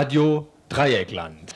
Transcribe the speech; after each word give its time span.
Radio 0.00 0.48
Dreieckland. 0.70 1.54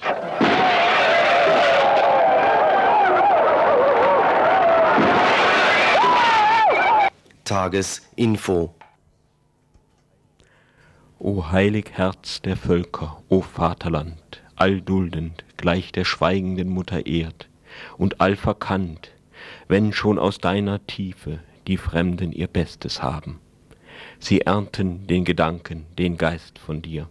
Tagesinfo. 7.44 8.74
O 11.18 11.50
heilig 11.50 11.86
Herz 11.94 12.42
der 12.42 12.58
Völker, 12.58 13.22
o 13.30 13.40
Vaterland, 13.40 14.42
allduldend, 14.56 15.42
gleich 15.56 15.90
der 15.92 16.04
schweigenden 16.04 16.68
Mutter 16.68 17.06
Erd, 17.06 17.48
und 17.96 18.20
allverkannt, 18.20 19.12
wenn 19.68 19.94
schon 19.94 20.18
aus 20.18 20.36
deiner 20.36 20.86
Tiefe 20.86 21.38
die 21.66 21.78
Fremden 21.78 22.30
ihr 22.30 22.48
Bestes 22.48 23.02
haben. 23.02 23.40
Sie 24.18 24.42
ernten 24.42 25.06
den 25.06 25.24
Gedanken, 25.24 25.86
den 25.96 26.18
Geist 26.18 26.58
von 26.58 26.82
dir. 26.82 27.08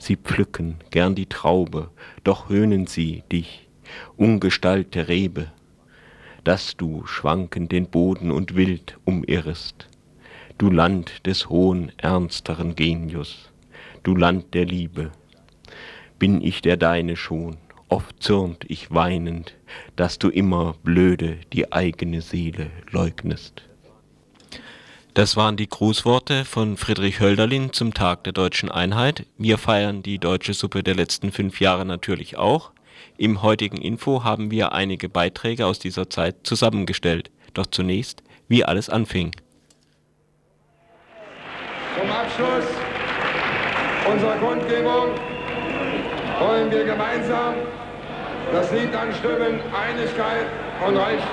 Sie 0.00 0.16
pflücken 0.16 0.76
gern 0.90 1.14
die 1.14 1.26
Traube, 1.26 1.90
doch 2.24 2.48
höhnen 2.48 2.86
sie 2.86 3.22
dich, 3.30 3.68
Ungestalt 4.16 4.94
der 4.94 5.08
Rebe, 5.08 5.52
dass 6.42 6.74
du 6.74 7.04
schwankend 7.04 7.70
den 7.70 7.86
Boden 7.86 8.30
und 8.30 8.56
wild 8.56 8.98
umirrest. 9.04 9.90
Du 10.56 10.70
Land 10.70 11.26
des 11.26 11.50
hohen, 11.50 11.92
ernsteren 11.98 12.74
Genius, 12.76 13.50
du 14.02 14.16
Land 14.16 14.54
der 14.54 14.64
Liebe, 14.64 15.12
bin 16.18 16.40
ich 16.42 16.62
der 16.62 16.78
Deine 16.78 17.14
schon, 17.14 17.58
oft 17.90 18.22
zürnt 18.22 18.64
ich 18.68 18.90
weinend, 18.90 19.54
dass 19.96 20.18
du 20.18 20.30
immer 20.30 20.76
blöde 20.82 21.36
die 21.52 21.72
eigene 21.72 22.22
Seele 22.22 22.70
leugnest. 22.90 23.69
Das 25.14 25.36
waren 25.36 25.56
die 25.56 25.68
Grußworte 25.68 26.44
von 26.44 26.76
Friedrich 26.76 27.18
Hölderlin 27.18 27.72
zum 27.72 27.94
Tag 27.94 28.22
der 28.22 28.32
deutschen 28.32 28.70
Einheit. 28.70 29.26
Wir 29.36 29.58
feiern 29.58 30.04
die 30.04 30.18
deutsche 30.18 30.54
Suppe 30.54 30.84
der 30.84 30.94
letzten 30.94 31.32
fünf 31.32 31.60
Jahre 31.60 31.84
natürlich 31.84 32.36
auch. 32.36 32.70
Im 33.18 33.42
heutigen 33.42 33.78
Info 33.78 34.22
haben 34.22 34.52
wir 34.52 34.72
einige 34.72 35.08
Beiträge 35.08 35.66
aus 35.66 35.80
dieser 35.80 36.08
Zeit 36.10 36.36
zusammengestellt. 36.44 37.32
Doch 37.54 37.66
zunächst, 37.66 38.22
wie 38.46 38.64
alles 38.64 38.88
anfing. 38.88 39.32
Zum 41.98 42.08
Abschluss 42.08 42.66
unserer 44.12 44.36
Kundgebung 44.36 45.08
wollen 46.38 46.70
wir 46.70 46.84
gemeinsam 46.84 47.54
das 48.52 48.70
Lied 48.70 48.94
anstimmen, 48.94 49.60
Einigkeit 49.74 50.46
und 50.86 50.96
Recht 50.96 51.26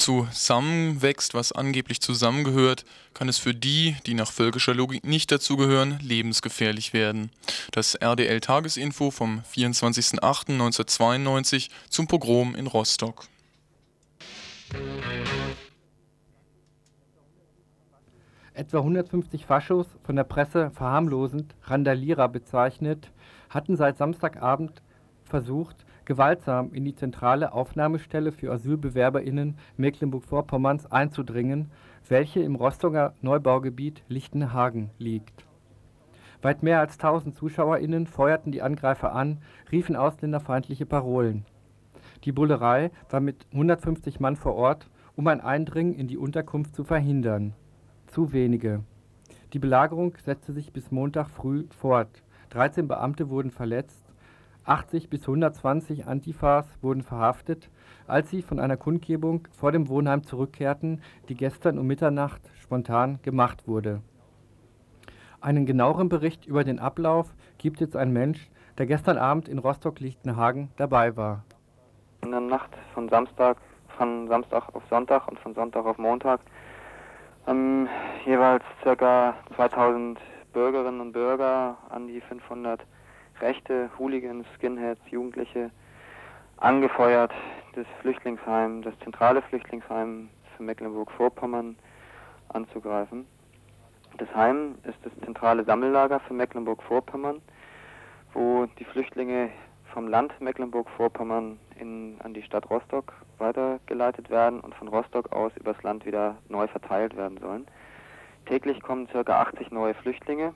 Zusammenwächst, 0.00 1.34
was 1.34 1.52
angeblich 1.52 2.00
zusammengehört, 2.00 2.86
kann 3.12 3.28
es 3.28 3.36
für 3.36 3.54
die, 3.54 3.96
die 4.06 4.14
nach 4.14 4.32
völkischer 4.32 4.72
Logik 4.72 5.04
nicht 5.04 5.30
dazugehören, 5.30 5.98
lebensgefährlich 6.00 6.94
werden. 6.94 7.30
Das 7.70 7.96
RDL-Tagesinfo 7.96 9.10
vom 9.10 9.42
24.08.1992 9.54 11.68
zum 11.90 12.06
Pogrom 12.06 12.54
in 12.54 12.66
Rostock. 12.66 13.26
Etwa 18.54 18.78
150 18.78 19.44
Faschos, 19.44 19.86
von 20.02 20.16
der 20.16 20.24
Presse 20.24 20.70
verharmlosend 20.70 21.54
Randalierer 21.64 22.30
bezeichnet, 22.30 23.10
hatten 23.50 23.76
seit 23.76 23.98
Samstagabend 23.98 24.80
versucht, 25.24 25.84
gewaltsam 26.04 26.72
in 26.72 26.84
die 26.84 26.94
zentrale 26.94 27.52
Aufnahmestelle 27.52 28.32
für 28.32 28.52
AsylbewerberInnen 28.52 29.56
Mecklenburg-Vorpommerns 29.76 30.90
einzudringen, 30.90 31.70
welche 32.08 32.40
im 32.40 32.56
Rostocker 32.56 33.14
Neubaugebiet 33.20 34.02
Lichtenhagen 34.08 34.90
liegt. 34.98 35.44
Weit 36.42 36.62
mehr 36.62 36.80
als 36.80 36.94
1000 36.94 37.36
ZuschauerInnen 37.36 38.06
feuerten 38.06 38.50
die 38.50 38.62
Angreifer 38.62 39.14
an, 39.14 39.38
riefen 39.70 39.96
ausländerfeindliche 39.96 40.86
Parolen. 40.86 41.44
Die 42.24 42.32
Bullerei 42.32 42.90
war 43.08 43.20
mit 43.20 43.46
150 43.52 44.20
Mann 44.20 44.36
vor 44.36 44.54
Ort, 44.54 44.88
um 45.16 45.26
ein 45.26 45.40
Eindringen 45.40 45.94
in 45.94 46.08
die 46.08 46.16
Unterkunft 46.16 46.74
zu 46.74 46.84
verhindern. 46.84 47.54
Zu 48.06 48.32
wenige. 48.32 48.82
Die 49.52 49.58
Belagerung 49.58 50.14
setzte 50.24 50.52
sich 50.52 50.72
bis 50.72 50.90
Montag 50.90 51.28
früh 51.28 51.66
fort. 51.70 52.22
13 52.50 52.88
Beamte 52.88 53.28
wurden 53.30 53.50
verletzt, 53.50 53.99
80 54.70 55.10
bis 55.10 55.22
120 55.22 56.06
Antifas 56.06 56.64
wurden 56.80 57.02
verhaftet, 57.02 57.68
als 58.06 58.30
sie 58.30 58.40
von 58.40 58.60
einer 58.60 58.76
Kundgebung 58.76 59.48
vor 59.50 59.72
dem 59.72 59.88
Wohnheim 59.88 60.22
zurückkehrten, 60.22 61.02
die 61.28 61.34
gestern 61.34 61.76
um 61.76 61.88
Mitternacht 61.88 62.40
spontan 62.54 63.18
gemacht 63.22 63.66
wurde. 63.66 64.00
Einen 65.40 65.66
genaueren 65.66 66.08
Bericht 66.08 66.46
über 66.46 66.62
den 66.62 66.78
Ablauf 66.78 67.34
gibt 67.58 67.80
jetzt 67.80 67.96
ein 67.96 68.12
Mensch, 68.12 68.48
der 68.78 68.86
gestern 68.86 69.18
Abend 69.18 69.48
in 69.48 69.58
Rostock-Lichtenhagen 69.58 70.70
dabei 70.76 71.16
war. 71.16 71.42
In 72.22 72.30
der 72.30 72.38
Nacht 72.38 72.70
von 72.94 73.08
Samstag, 73.08 73.56
von 73.98 74.28
Samstag 74.28 74.72
auf 74.72 74.84
Sonntag 74.88 75.26
und 75.26 75.40
von 75.40 75.52
Sonntag 75.52 75.84
auf 75.84 75.98
Montag 75.98 76.42
haben 77.44 77.88
jeweils 78.24 78.62
ca. 78.84 79.34
2000 79.56 80.20
Bürgerinnen 80.52 81.00
und 81.00 81.10
Bürger, 81.12 81.76
an 81.88 82.06
die 82.06 82.20
500 82.20 82.86
rechte 83.40 83.90
Hooligans, 83.98 84.46
Skinheads, 84.56 85.00
Jugendliche 85.10 85.70
angefeuert, 86.58 87.32
das 87.74 87.86
Flüchtlingsheim, 88.00 88.82
das 88.82 88.98
zentrale 89.00 89.42
Flüchtlingsheim 89.42 90.28
für 90.56 90.62
Mecklenburg-Vorpommern 90.62 91.76
anzugreifen. 92.48 93.26
Das 94.18 94.28
Heim 94.34 94.74
ist 94.84 94.98
das 95.04 95.12
zentrale 95.24 95.64
Sammellager 95.64 96.20
für 96.20 96.34
Mecklenburg-Vorpommern, 96.34 97.40
wo 98.34 98.66
die 98.78 98.84
Flüchtlinge 98.84 99.50
vom 99.92 100.08
Land 100.08 100.38
Mecklenburg-Vorpommern 100.40 101.58
an 101.80 102.34
die 102.34 102.42
Stadt 102.42 102.68
Rostock 102.68 103.14
weitergeleitet 103.38 104.28
werden 104.28 104.60
und 104.60 104.74
von 104.74 104.88
Rostock 104.88 105.32
aus 105.32 105.52
übers 105.56 105.82
Land 105.82 106.04
wieder 106.04 106.36
neu 106.48 106.68
verteilt 106.68 107.16
werden 107.16 107.38
sollen. 107.38 107.66
Täglich 108.46 108.82
kommen 108.82 109.08
ca. 109.08 109.20
80 109.20 109.70
neue 109.70 109.94
Flüchtlinge, 109.94 110.52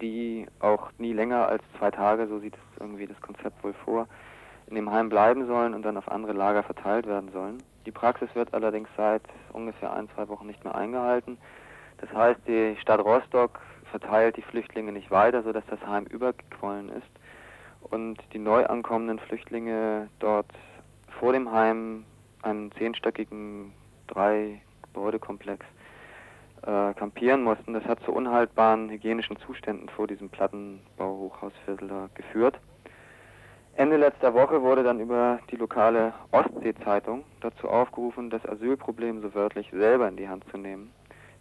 die 0.00 0.46
auch 0.60 0.90
nie 0.98 1.12
länger 1.12 1.48
als 1.48 1.62
zwei 1.78 1.90
Tage, 1.90 2.26
so 2.26 2.38
sieht 2.38 2.54
es 2.54 2.80
irgendwie 2.80 3.06
das 3.06 3.20
Konzept 3.20 3.62
wohl 3.64 3.74
vor, 3.84 4.06
in 4.66 4.74
dem 4.74 4.90
Heim 4.90 5.08
bleiben 5.08 5.46
sollen 5.46 5.74
und 5.74 5.82
dann 5.82 5.96
auf 5.96 6.10
andere 6.10 6.32
Lager 6.32 6.62
verteilt 6.62 7.06
werden 7.06 7.30
sollen. 7.32 7.62
Die 7.86 7.90
Praxis 7.90 8.28
wird 8.34 8.52
allerdings 8.52 8.88
seit 8.96 9.22
ungefähr 9.52 9.92
ein, 9.92 10.08
zwei 10.14 10.28
Wochen 10.28 10.46
nicht 10.46 10.62
mehr 10.64 10.74
eingehalten. 10.74 11.38
Das 11.98 12.12
heißt, 12.12 12.40
die 12.46 12.76
Stadt 12.80 13.00
Rostock 13.00 13.60
verteilt 13.90 14.36
die 14.36 14.42
Flüchtlinge 14.42 14.92
nicht 14.92 15.10
weiter, 15.10 15.42
sodass 15.42 15.64
das 15.70 15.84
Heim 15.86 16.04
übergequollen 16.04 16.90
ist 16.90 17.08
und 17.90 18.18
die 18.32 18.38
neu 18.38 18.66
ankommenden 18.66 19.18
Flüchtlinge 19.18 20.08
dort 20.18 20.52
vor 21.18 21.32
dem 21.32 21.50
Heim 21.50 22.04
einen 22.42 22.70
zehnstöckigen 22.72 23.72
drei 24.06 24.60
Gebäudekomplex 24.82 25.64
äh, 26.62 26.94
kampieren 26.94 27.42
mussten. 27.42 27.74
Das 27.74 27.84
hat 27.84 28.00
zu 28.04 28.12
unhaltbaren 28.12 28.90
hygienischen 28.90 29.36
Zuständen 29.38 29.88
vor 29.88 30.06
diesem 30.06 30.28
Plattenbauhochhausviertel 30.28 32.10
geführt. 32.14 32.58
Ende 33.78 33.96
letzter 33.96 34.34
Woche 34.34 34.60
wurde 34.60 34.82
dann 34.82 34.98
über 34.98 35.38
die 35.52 35.56
lokale 35.56 36.12
Ostsee-Zeitung 36.32 37.22
dazu 37.40 37.68
aufgerufen, 37.68 38.28
das 38.28 38.44
Asylproblem 38.44 39.22
so 39.22 39.32
wörtlich 39.34 39.70
selber 39.70 40.08
in 40.08 40.16
die 40.16 40.28
Hand 40.28 40.44
zu 40.50 40.56
nehmen. 40.58 40.92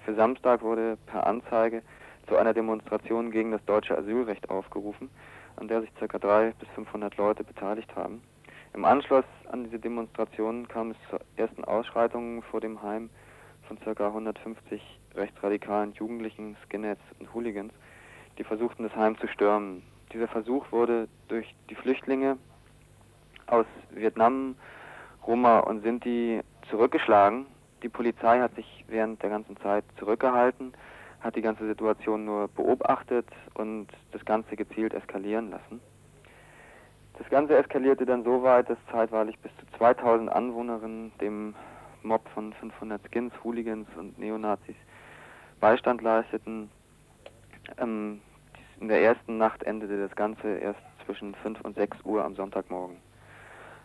Für 0.05 0.13
Samstag 0.13 0.61
wurde 0.61 0.97
per 1.07 1.25
Anzeige 1.25 1.81
zu 2.27 2.37
einer 2.37 2.53
Demonstration 2.53 3.31
gegen 3.31 3.51
das 3.51 3.65
deutsche 3.65 3.97
Asylrecht 3.97 4.51
aufgerufen, 4.51 5.09
an 5.55 5.67
der 5.67 5.81
sich 5.81 5.93
ca. 5.95 6.05
300 6.19 6.59
bis 6.59 6.69
500 6.75 7.17
Leute 7.17 7.43
beteiligt 7.43 7.95
haben. 7.95 8.21
Im 8.75 8.85
Anschluss 8.85 9.25
an 9.51 9.63
diese 9.63 9.79
Demonstration 9.79 10.67
kam 10.67 10.91
es 10.91 10.97
zu 11.09 11.17
ersten 11.37 11.63
Ausschreitungen 11.63 12.43
vor 12.43 12.61
dem 12.61 12.83
Heim 12.83 13.09
von 13.67 13.79
ca. 13.79 14.07
150 14.07 14.81
rechtsradikalen 15.15 15.93
Jugendlichen, 15.93 16.57
Skinheads 16.65 17.01
und 17.19 17.33
Hooligans, 17.33 17.73
die 18.37 18.43
versuchten, 18.43 18.83
das 18.83 18.95
Heim 18.95 19.17
zu 19.17 19.27
stürmen. 19.27 19.83
Dieser 20.13 20.27
Versuch 20.27 20.71
wurde 20.71 21.07
durch 21.27 21.53
die 21.69 21.75
Flüchtlinge 21.75 22.37
aus 23.47 23.65
Vietnam, 23.91 24.55
Roma 25.25 25.59
und 25.59 25.81
Sinti 25.81 26.41
zurückgeschlagen. 26.69 27.45
Die 27.83 27.89
Polizei 27.89 28.39
hat 28.39 28.55
sich 28.55 28.85
während 28.87 29.21
der 29.21 29.29
ganzen 29.29 29.57
Zeit 29.57 29.83
zurückgehalten, 29.97 30.73
hat 31.19 31.35
die 31.35 31.41
ganze 31.41 31.67
Situation 31.67 32.25
nur 32.25 32.47
beobachtet 32.49 33.27
und 33.53 33.87
das 34.11 34.23
Ganze 34.25 34.55
gezielt 34.55 34.93
eskalieren 34.93 35.51
lassen. 35.51 35.81
Das 37.17 37.27
Ganze 37.29 37.57
eskalierte 37.57 38.05
dann 38.05 38.23
so 38.23 38.43
weit, 38.43 38.69
dass 38.69 38.77
zeitweilig 38.91 39.39
bis 39.39 39.51
zu 39.57 39.77
2000 39.77 40.31
Anwohnerinnen 40.31 41.11
dem 41.19 41.55
Mob 42.03 42.27
von 42.29 42.53
500 42.53 43.01
Skins, 43.11 43.33
Hooligans 43.43 43.87
und 43.97 44.17
Neonazis 44.19 44.75
Beistand 45.59 46.01
leisteten. 46.01 46.69
Ähm, 47.77 48.21
in 48.79 48.87
der 48.87 49.01
ersten 49.01 49.37
Nacht 49.37 49.63
endete 49.63 50.07
das 50.07 50.15
Ganze 50.15 50.57
erst 50.57 50.79
zwischen 51.05 51.33
5 51.35 51.61
und 51.61 51.75
6 51.75 51.97
Uhr 52.03 52.23
am 52.23 52.35
Sonntagmorgen. 52.35 52.97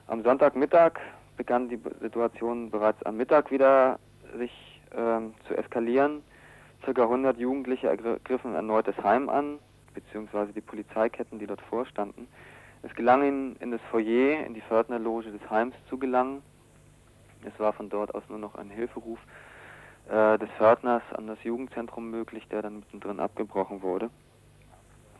Am 0.06 0.22
Sonntagmittag 0.22 1.00
begann 1.36 1.68
die 1.68 1.80
Situation 2.00 2.70
bereits 2.70 3.02
am 3.04 3.16
Mittag 3.16 3.50
wieder 3.50 3.98
sich 4.36 4.52
ähm, 4.96 5.34
zu 5.46 5.56
eskalieren. 5.56 6.22
Circa 6.84 7.04
100 7.04 7.38
Jugendliche 7.38 7.88
ergriffen 7.88 8.54
erneut 8.54 8.88
das 8.88 8.98
Heim 9.02 9.28
an, 9.28 9.58
beziehungsweise 9.94 10.52
die 10.52 10.60
Polizeiketten, 10.60 11.38
die 11.38 11.46
dort 11.46 11.62
vorstanden. 11.62 12.28
Es 12.82 12.94
gelang 12.94 13.22
ihnen, 13.22 13.56
in 13.60 13.70
das 13.70 13.80
Foyer, 13.90 14.44
in 14.44 14.54
die 14.54 14.60
Pförtnerloge 14.62 15.30
des 15.30 15.50
Heims 15.50 15.74
zu 15.88 15.98
gelangen. 15.98 16.42
Es 17.44 17.58
war 17.58 17.72
von 17.72 17.88
dort 17.88 18.14
aus 18.14 18.24
nur 18.28 18.38
noch 18.38 18.56
ein 18.56 18.70
Hilferuf 18.70 19.18
äh, 20.08 20.38
des 20.38 20.48
Pförtners 20.58 21.02
an 21.12 21.26
das 21.26 21.42
Jugendzentrum 21.44 22.10
möglich, 22.10 22.46
der 22.48 22.62
dann 22.62 22.80
mittendrin 22.80 23.20
abgebrochen 23.20 23.82
wurde. 23.82 24.10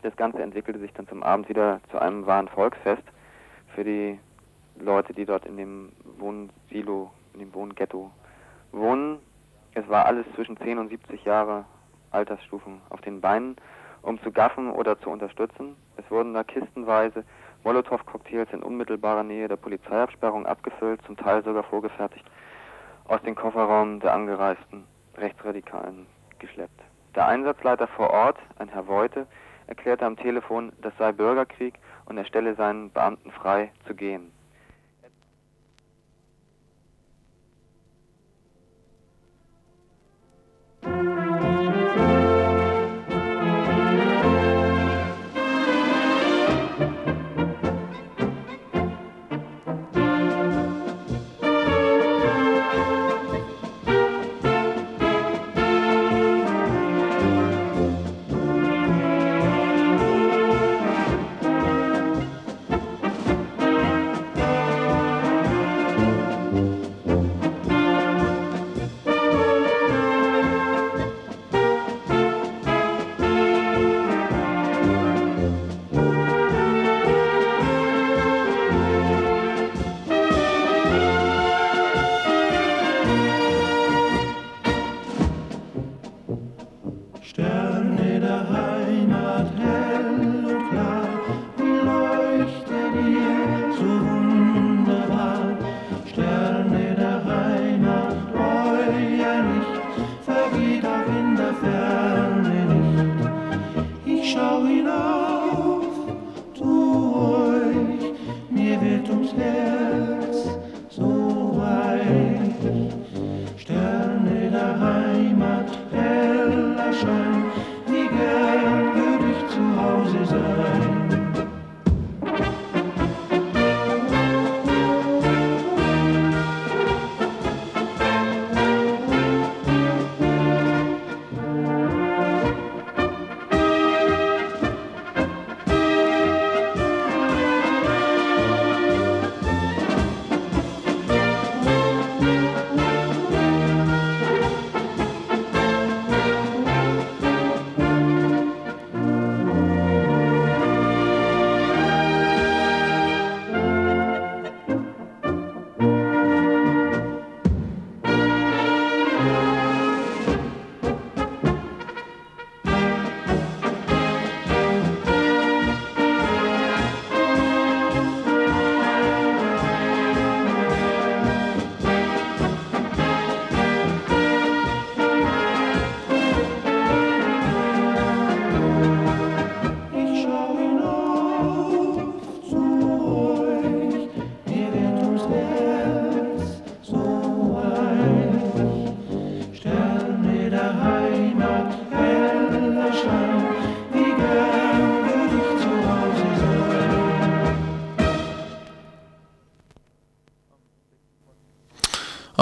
Das 0.02 0.16
Ganze 0.16 0.42
entwickelte 0.42 0.80
sich 0.80 0.92
dann 0.92 1.06
zum 1.08 1.22
Abend 1.22 1.48
wieder 1.48 1.80
zu 1.90 1.98
einem 1.98 2.26
wahren 2.26 2.48
Volksfest 2.48 3.04
für 3.74 3.84
die 3.84 4.18
Leute, 4.80 5.12
die 5.14 5.24
dort 5.24 5.46
in 5.46 5.56
dem 5.56 5.92
Wohnsilo, 6.18 7.12
in 7.34 7.40
dem 7.40 7.54
Wohnghetto 7.54 8.10
wohnen. 8.72 9.18
Es 9.74 9.88
war 9.88 10.06
alles 10.06 10.26
zwischen 10.34 10.56
10 10.56 10.78
und 10.78 10.88
70 10.88 11.24
Jahre 11.24 11.64
Altersstufen 12.10 12.80
auf 12.90 13.00
den 13.00 13.20
Beinen, 13.20 13.56
um 14.02 14.20
zu 14.22 14.32
gaffen 14.32 14.70
oder 14.70 14.98
zu 15.00 15.10
unterstützen. 15.10 15.76
Es 15.96 16.10
wurden 16.10 16.34
da 16.34 16.42
kistenweise 16.42 17.24
Molotow-Cocktails 17.64 18.52
in 18.52 18.62
unmittelbarer 18.62 19.22
Nähe 19.22 19.48
der 19.48 19.56
Polizeiabsperrung 19.56 20.46
abgefüllt, 20.46 21.00
zum 21.06 21.16
Teil 21.16 21.42
sogar 21.44 21.62
vorgefertigt, 21.62 22.24
aus 23.06 23.22
dem 23.22 23.34
Kofferraum 23.34 24.00
der 24.00 24.14
angereisten 24.14 24.84
Rechtsradikalen 25.16 26.06
geschleppt. 26.38 26.80
Der 27.14 27.26
Einsatzleiter 27.26 27.86
vor 27.88 28.10
Ort, 28.10 28.38
ein 28.58 28.68
Herr 28.68 28.86
Voite, 28.86 29.26
erklärte 29.66 30.06
am 30.06 30.16
Telefon, 30.16 30.72
das 30.80 30.92
sei 30.98 31.12
Bürgerkrieg 31.12 31.74
und 32.06 32.18
er 32.18 32.24
stelle 32.24 32.54
seinen 32.54 32.90
Beamten 32.90 33.30
frei 33.30 33.70
zu 33.86 33.94
gehen. 33.94 34.32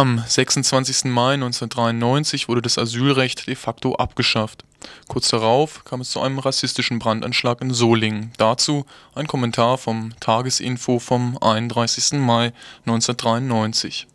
Am 0.00 0.24
26. 0.26 1.10
Mai 1.10 1.34
1993 1.34 2.48
wurde 2.48 2.62
das 2.62 2.78
Asylrecht 2.78 3.46
de 3.46 3.54
facto 3.54 3.96
abgeschafft. 3.96 4.64
Kurz 5.08 5.28
darauf 5.28 5.84
kam 5.84 6.00
es 6.00 6.08
zu 6.08 6.22
einem 6.22 6.38
rassistischen 6.38 6.98
Brandanschlag 6.98 7.60
in 7.60 7.74
Solingen. 7.74 8.32
Dazu 8.38 8.86
ein 9.14 9.26
Kommentar 9.26 9.76
vom 9.76 10.18
Tagesinfo 10.18 11.00
vom 11.00 11.36
31. 11.36 12.12
Mai 12.12 12.54
1993. 12.86 14.06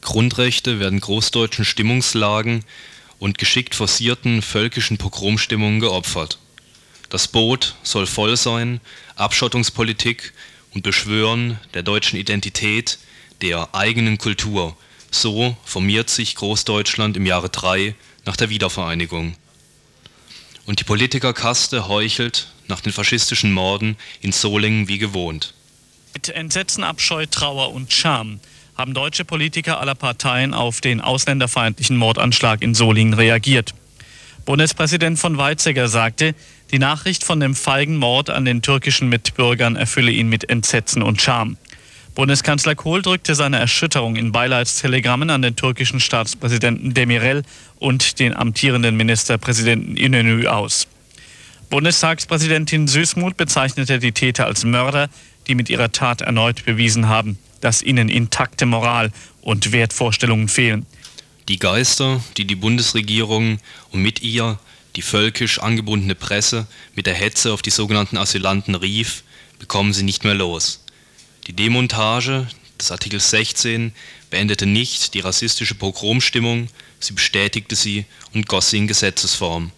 Grundrechte 0.00 0.80
werden 0.80 0.98
großdeutschen 0.98 1.64
Stimmungslagen 1.64 2.64
und 3.20 3.38
geschickt 3.38 3.76
forcierten 3.76 4.42
völkischen 4.42 4.98
Pogromstimmungen 4.98 5.78
geopfert. 5.78 6.40
Das 7.10 7.28
Boot 7.28 7.76
soll 7.84 8.08
voll 8.08 8.36
sein, 8.36 8.80
Abschottungspolitik 9.14 10.32
und 10.74 10.82
Beschwören 10.82 11.60
der 11.74 11.84
deutschen 11.84 12.18
Identität, 12.18 12.98
der 13.42 13.74
eigenen 13.74 14.18
Kultur. 14.18 14.76
So 15.10 15.56
formiert 15.64 16.08
sich 16.08 16.36
Großdeutschland 16.36 17.16
im 17.16 17.26
Jahre 17.26 17.50
3 17.50 17.94
nach 18.24 18.36
der 18.36 18.48
Wiedervereinigung. 18.48 19.34
Und 20.64 20.80
die 20.80 20.84
Politikerkaste 20.84 21.88
heuchelt 21.88 22.48
nach 22.68 22.80
den 22.80 22.92
faschistischen 22.92 23.52
Morden 23.52 23.96
in 24.20 24.32
Solingen 24.32 24.88
wie 24.88 24.98
gewohnt. 24.98 25.54
Mit 26.14 26.28
Entsetzen, 26.28 26.84
Abscheu, 26.84 27.26
Trauer 27.26 27.72
und 27.72 27.92
Scham 27.92 28.40
haben 28.76 28.94
deutsche 28.94 29.24
Politiker 29.24 29.80
aller 29.80 29.94
Parteien 29.94 30.54
auf 30.54 30.80
den 30.80 31.00
ausländerfeindlichen 31.00 31.96
Mordanschlag 31.96 32.62
in 32.62 32.74
Solingen 32.74 33.14
reagiert. 33.14 33.74
Bundespräsident 34.44 35.18
von 35.18 35.36
Weizsäcker 35.36 35.88
sagte, 35.88 36.34
die 36.70 36.78
Nachricht 36.78 37.22
von 37.22 37.38
dem 37.38 37.54
feigen 37.54 37.96
Mord 37.96 38.30
an 38.30 38.44
den 38.44 38.62
türkischen 38.62 39.08
Mitbürgern 39.08 39.76
erfülle 39.76 40.10
ihn 40.10 40.28
mit 40.28 40.48
Entsetzen 40.48 41.02
und 41.02 41.20
Scham. 41.20 41.58
Bundeskanzler 42.14 42.74
Kohl 42.74 43.00
drückte 43.00 43.34
seine 43.34 43.58
Erschütterung 43.58 44.16
in 44.16 44.32
Beileidstelegrammen 44.32 45.30
an 45.30 45.40
den 45.40 45.56
türkischen 45.56 45.98
Staatspräsidenten 45.98 46.92
Demirel 46.92 47.42
und 47.78 48.18
den 48.18 48.36
amtierenden 48.36 48.96
Ministerpräsidenten 48.96 49.96
Inönü 49.96 50.46
aus. 50.46 50.86
Bundestagspräsidentin 51.70 52.86
Süßmuth 52.86 53.38
bezeichnete 53.38 53.98
die 53.98 54.12
Täter 54.12 54.44
als 54.44 54.62
Mörder, 54.62 55.08
die 55.46 55.54
mit 55.54 55.70
ihrer 55.70 55.90
Tat 55.90 56.20
erneut 56.20 56.66
bewiesen 56.66 57.08
haben, 57.08 57.38
dass 57.62 57.82
ihnen 57.82 58.10
intakte 58.10 58.66
Moral 58.66 59.10
und 59.40 59.72
Wertvorstellungen 59.72 60.48
fehlen. 60.48 60.84
Die 61.48 61.58
Geister, 61.58 62.22
die 62.36 62.44
die 62.44 62.56
Bundesregierung 62.56 63.58
und 63.90 64.02
mit 64.02 64.20
ihr 64.20 64.58
die 64.96 65.02
völkisch 65.02 65.60
angebundene 65.60 66.14
Presse 66.14 66.66
mit 66.94 67.06
der 67.06 67.14
Hetze 67.14 67.54
auf 67.54 67.62
die 67.62 67.70
sogenannten 67.70 68.18
Asylanten 68.18 68.74
rief, 68.74 69.22
bekommen 69.58 69.94
sie 69.94 70.02
nicht 70.02 70.24
mehr 70.24 70.34
los. 70.34 70.81
Die 71.48 71.54
Demontage 71.54 72.46
des 72.80 72.92
Artikel 72.92 73.18
16 73.18 73.92
beendete 74.30 74.64
nicht 74.64 75.14
die 75.14 75.20
rassistische 75.20 75.74
Pogromstimmung, 75.74 76.68
sie 77.00 77.14
bestätigte 77.14 77.74
sie 77.74 78.04
und 78.32 78.46
goss 78.46 78.70
sie 78.70 78.78
in 78.78 78.86
Gesetzesform. 78.86 79.72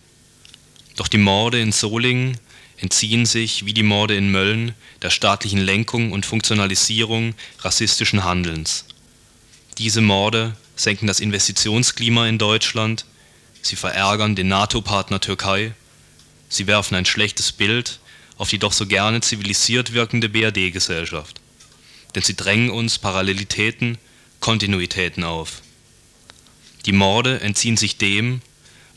Doch 0.97 1.09
die 1.09 1.19
Morde 1.19 1.61
in 1.61 1.73
Solingen 1.73 2.37
entziehen 2.77 3.25
sich, 3.25 3.65
wie 3.65 3.73
die 3.73 3.83
Morde 3.83 4.15
in 4.15 4.31
Mölln, 4.31 4.75
der 5.01 5.09
staatlichen 5.09 5.59
Lenkung 5.59 6.13
und 6.13 6.27
Funktionalisierung 6.27 7.35
rassistischen 7.61 8.25
Handelns. 8.25 8.85
Diese 9.79 10.03
Morde 10.03 10.57
senken 10.77 11.07
das 11.07 11.21
Investitionsklima 11.21 12.29
in 12.29 12.37
Deutschland, 12.37 13.07
sie 13.63 13.77
verärgern 13.77 14.37
den 14.37 14.49
NATO-Partner 14.49 15.21
Türkei, 15.21 15.73
sie 16.51 16.67
werfen 16.67 16.95
ein 16.95 17.07
schlechtes 17.07 17.53
Bild 17.53 18.01
auf 18.37 18.51
die 18.51 18.59
doch 18.59 18.73
so 18.73 18.87
gerne 18.87 19.21
zivilisiert 19.21 19.93
wirkende 19.93 20.29
BRD-Gesellschaft. 20.29 21.41
Denn 22.15 22.23
sie 22.23 22.37
drängen 22.37 22.71
uns 22.71 22.99
Parallelitäten, 22.99 23.99
Kontinuitäten 24.41 25.25
auf. 25.25 25.63
Die 26.87 26.93
Morde 26.93 27.41
entziehen 27.41 27.77
sich 27.77 27.97
dem, 27.97 28.43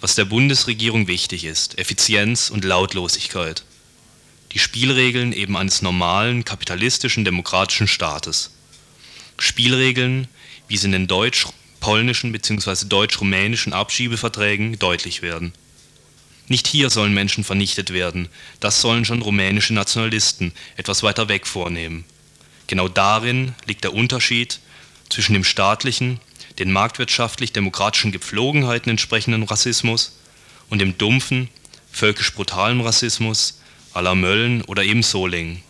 was 0.02 0.16
der 0.16 0.26
Bundesregierung 0.26 1.08
wichtig 1.08 1.46
ist, 1.46 1.78
Effizienz 1.80 2.50
und 2.50 2.64
Lautlosigkeit. 2.64 3.64
Die 4.52 4.60
Spielregeln 4.60 5.34
eben 5.34 5.58
eines 5.58 5.82
normalen, 5.82 6.46
kapitalistischen, 6.46 7.26
demokratischen 7.26 7.88
Staates. 7.88 8.52
Spielregeln, 9.40 10.28
wie 10.68 10.78
sie 10.78 10.86
in 10.86 10.92
den 10.92 11.08
deutsch-polnischen 11.08 12.32
bzw. 12.32 12.86
deutsch-rumänischen 12.88 13.74
Abschiebeverträgen 13.74 14.80
deutlich 14.80 15.22
werden. 15.22 15.54
Nicht 16.48 16.68
hier 16.68 16.90
sollen 16.90 17.14
Menschen 17.14 17.44
vernichtet 17.44 17.92
werden, 17.92 18.30
das 18.60 18.82
sollen 18.82 19.04
schon 19.04 19.22
rumänische 19.22 19.74
Nationalisten 19.74 20.54
etwas 20.78 21.04
weiter 21.04 21.28
weg 21.28 21.46
vornehmen. 21.46 22.06
Genau 22.68 22.88
darin 22.88 23.56
liegt 23.66 23.84
der 23.84 23.94
Unterschied 23.94 24.60
zwischen 25.10 25.34
dem 25.34 25.44
staatlichen 25.44 26.20
den 26.60 26.72
marktwirtschaftlich-demokratischen 26.72 28.12
Gepflogenheiten 28.12 28.90
entsprechenden 28.90 29.44
Rassismus 29.44 30.18
und 30.70 30.80
dem 30.80 30.98
dumpfen, 30.98 31.50
völkisch 31.92 32.34
brutalen 32.34 32.82
Rassismus 32.82 33.62
à 33.94 34.02
la 34.02 34.16
Mölln 34.16 34.64
oder 34.64 34.84
eben 34.84 35.04
Solingen. 35.04 35.62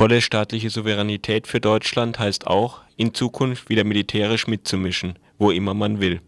Volle 0.00 0.22
staatliche 0.22 0.70
Souveränität 0.70 1.46
für 1.46 1.60
Deutschland 1.60 2.18
heißt 2.18 2.46
auch, 2.46 2.80
in 2.96 3.12
Zukunft 3.12 3.68
wieder 3.68 3.84
militärisch 3.84 4.46
mitzumischen, 4.46 5.18
wo 5.36 5.50
immer 5.50 5.74
man 5.74 6.00
will. 6.00 6.22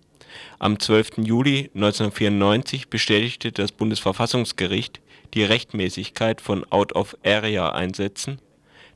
Am 0.59 0.79
12. 0.79 1.13
Juli 1.25 1.71
1994 1.75 2.91
bestätigte 2.91 3.51
das 3.51 3.73
Bundesverfassungsgericht 3.73 5.01
die 5.33 5.45
Rechtmäßigkeit 5.45 6.43
von 6.43 6.71
Out-of-Area-Einsätzen, 6.71 8.41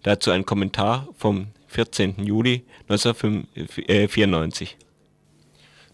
dazu 0.03 0.31
ein 0.31 0.45
Kommentar 0.45 1.09
vom 1.17 1.47
14. 1.69 2.23
Juli 2.23 2.63
1994 2.91 4.77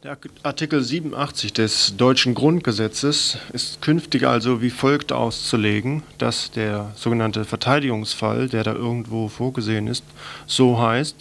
der 0.02 0.18
Artikel 0.42 0.82
87 0.82 1.52
des 1.52 1.96
deutschen 1.96 2.34
Grundgesetzes 2.34 3.38
ist 3.52 3.80
künftig 3.82 4.26
also 4.26 4.60
wie 4.60 4.70
folgt 4.70 5.12
auszulegen, 5.12 6.02
dass 6.18 6.50
der 6.50 6.90
sogenannte 6.96 7.44
Verteidigungsfall, 7.44 8.48
der 8.48 8.64
da 8.64 8.72
irgendwo 8.72 9.28
vorgesehen 9.28 9.86
ist, 9.86 10.02
so 10.48 10.80
heißt, 10.80 11.14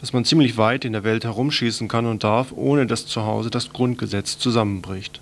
dass 0.00 0.12
man 0.12 0.24
ziemlich 0.24 0.56
weit 0.56 0.84
in 0.84 0.92
der 0.92 1.02
Welt 1.02 1.24
herumschießen 1.24 1.88
kann 1.88 2.06
und 2.06 2.22
darf, 2.22 2.52
ohne 2.52 2.86
dass 2.86 3.06
zu 3.06 3.24
Hause 3.24 3.50
das 3.50 3.72
Grundgesetz 3.72 4.38
zusammenbricht. 4.38 5.20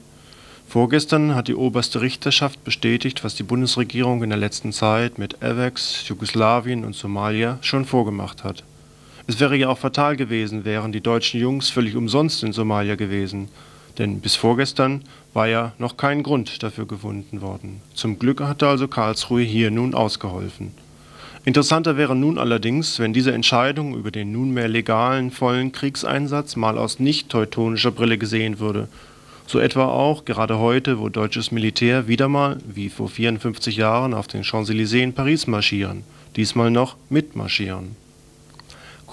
Vorgestern 0.68 1.34
hat 1.34 1.48
die 1.48 1.54
oberste 1.54 2.02
Richterschaft 2.02 2.62
bestätigt, 2.62 3.24
was 3.24 3.34
die 3.34 3.42
Bundesregierung 3.42 4.22
in 4.22 4.28
der 4.28 4.38
letzten 4.38 4.72
Zeit 4.72 5.18
mit 5.18 5.42
AVEX, 5.42 6.06
Jugoslawien 6.08 6.84
und 6.84 6.94
Somalia 6.94 7.58
schon 7.62 7.86
vorgemacht 7.86 8.44
hat. 8.44 8.64
Es 9.32 9.40
wäre 9.40 9.56
ja 9.56 9.70
auch 9.70 9.78
fatal 9.78 10.16
gewesen, 10.16 10.66
wären 10.66 10.92
die 10.92 11.00
deutschen 11.00 11.40
Jungs 11.40 11.70
völlig 11.70 11.96
umsonst 11.96 12.42
in 12.44 12.52
Somalia 12.52 12.96
gewesen. 12.96 13.48
Denn 13.96 14.20
bis 14.20 14.36
vorgestern 14.36 15.04
war 15.32 15.48
ja 15.48 15.72
noch 15.78 15.96
kein 15.96 16.22
Grund 16.22 16.62
dafür 16.62 16.86
gefunden 16.86 17.40
worden. 17.40 17.80
Zum 17.94 18.18
Glück 18.18 18.42
hatte 18.42 18.68
also 18.68 18.88
Karlsruhe 18.88 19.40
hier 19.40 19.70
nun 19.70 19.94
ausgeholfen. 19.94 20.72
Interessanter 21.46 21.96
wäre 21.96 22.14
nun 22.14 22.36
allerdings, 22.36 22.98
wenn 22.98 23.14
diese 23.14 23.32
Entscheidung 23.32 23.96
über 23.96 24.10
den 24.10 24.32
nunmehr 24.32 24.68
legalen 24.68 25.30
vollen 25.30 25.72
Kriegseinsatz 25.72 26.56
mal 26.56 26.76
aus 26.76 27.00
nicht 27.00 27.30
teutonischer 27.30 27.90
Brille 27.90 28.18
gesehen 28.18 28.58
würde 28.58 28.88
so 29.46 29.58
etwa 29.58 29.86
auch 29.86 30.24
gerade 30.24 30.58
heute, 30.58 30.98
wo 30.98 31.08
deutsches 31.08 31.52
Militär 31.52 32.06
wieder 32.06 32.28
mal, 32.28 32.58
wie 32.66 32.88
vor 32.88 33.08
54 33.08 33.76
Jahren, 33.76 34.14
auf 34.14 34.26
den 34.26 34.44
Champs-Élysées 34.44 35.02
in 35.02 35.14
Paris 35.14 35.46
marschieren, 35.46 36.04
diesmal 36.36 36.70
noch 36.70 36.96
mitmarschieren. 37.10 38.01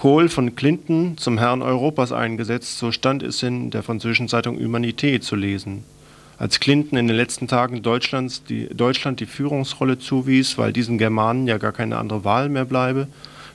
Kohl 0.00 0.30
von 0.30 0.56
Clinton 0.56 1.18
zum 1.18 1.36
Herrn 1.36 1.60
Europas 1.60 2.10
eingesetzt, 2.10 2.78
so 2.78 2.90
stand 2.90 3.22
es 3.22 3.42
in 3.42 3.70
der 3.70 3.82
französischen 3.82 4.28
Zeitung 4.28 4.56
Humanité 4.56 5.20
zu 5.20 5.36
lesen. 5.36 5.84
Als 6.38 6.58
Clinton 6.58 6.96
in 6.96 7.06
den 7.06 7.18
letzten 7.18 7.48
Tagen 7.48 7.82
Deutschlands 7.82 8.42
die, 8.42 8.66
Deutschland 8.68 9.20
die 9.20 9.26
Führungsrolle 9.26 9.98
zuwies, 9.98 10.56
weil 10.56 10.72
diesen 10.72 10.96
Germanen 10.96 11.46
ja 11.46 11.58
gar 11.58 11.72
keine 11.72 11.98
andere 11.98 12.24
Wahl 12.24 12.48
mehr 12.48 12.64
bleibe, 12.64 13.08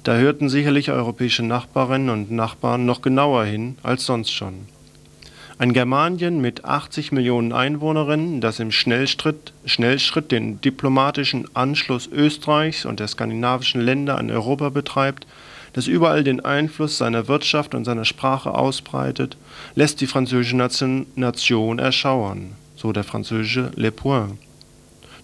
da 0.04 0.18
hörten 0.18 0.48
sicherlich 0.48 0.92
europäische 0.92 1.42
Nachbarinnen 1.42 2.12
und 2.12 2.30
Nachbarn 2.30 2.86
noch 2.86 3.02
genauer 3.02 3.46
hin 3.46 3.80
als 3.82 4.06
sonst 4.06 4.30
schon. 4.30 4.68
Ein 5.58 5.74
Germanien 5.74 6.42
mit 6.42 6.64
80 6.64 7.12
Millionen 7.12 7.54
Einwohnerinnen, 7.54 8.40
das 8.40 8.60
im 8.60 8.72
Schnellschritt, 8.72 9.52
Schnellschritt 9.66 10.32
den 10.32 10.62
diplomatischen 10.62 11.48
Anschluss 11.56 12.08
Österreichs 12.08 12.86
und 12.86 13.00
der 13.00 13.08
skandinavischen 13.08 13.82
Länder 13.82 14.20
an 14.20 14.30
Europa 14.30 14.70
betreibt, 14.70 15.26
das 15.76 15.88
überall 15.88 16.24
den 16.24 16.40
Einfluss 16.40 16.98
seiner 16.98 17.28
Wirtschaft 17.28 17.76
und 17.76 17.84
seiner 17.84 18.06
Sprache 18.06 18.54
ausbreitet, 18.54 19.36
lässt 19.76 20.00
die 20.00 20.08
französische 20.08 20.56
Nation, 20.56 21.80
erschauern, 21.80 22.54
so 22.78 22.94
der 22.94 23.04
französische 23.04 23.72
Le 23.76 23.92
Point. 23.92 24.38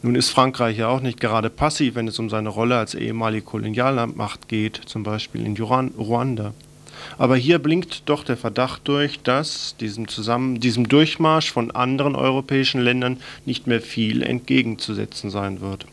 Nun 0.01 0.15
ist 0.15 0.29
Frankreich 0.29 0.77
ja 0.77 0.89
auch 0.89 0.99
nicht 0.99 1.21
gerade 1.21 1.49
passiv, 1.49 1.95
wenn 1.95 2.09
es 2.09 2.19
um 2.19 2.29
seine 2.29 2.49
Rolle 2.49 2.77
als 2.77 2.95
ehemalige 2.95 3.45
Kolonialmacht 3.45 4.49
geht, 4.49 4.81
zum 4.87 5.03
Beispiel 5.03 5.45
in 5.45 5.55
Ruanda. 5.55 6.53
Aber 7.17 7.37
hier 7.37 7.57
blinkt 7.57 8.09
doch 8.09 8.25
der 8.25 8.35
Verdacht 8.35 8.85
durch, 8.89 9.21
dass 9.21 9.77
diesem, 9.77 10.09
Zusammen 10.09 10.59
diesem 10.59 10.89
Durchmarsch 10.89 11.49
von 11.49 11.71
anderen 11.71 12.13
europäischen 12.13 12.81
Ländern 12.81 13.21
nicht 13.45 13.67
mehr 13.67 13.79
viel 13.79 14.21
entgegenzusetzen 14.21 15.29
sein 15.29 15.61
wird. 15.61 15.85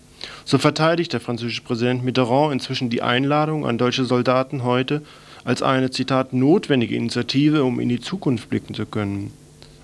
So 0.49 0.57
verteidigt 0.57 1.13
der 1.13 1.21
französische 1.21 1.61
Präsident 1.61 2.03
Mitterrand 2.03 2.55
inzwischen 2.55 2.89
die 2.89 3.03
Einladung 3.03 3.67
an 3.67 3.77
deutsche 3.77 4.07
Soldaten 4.07 4.65
heute 4.65 5.03
als 5.45 5.63
eine, 5.63 5.91
Zitat, 5.91 6.33
notwendige 6.33 6.97
Initiative, 6.97 7.65
um 7.65 7.79
in 7.81 7.91
die 7.91 8.01
Zukunft 8.01 8.49
blicken 8.49 8.73
zu 8.73 8.87
können. 8.87 9.31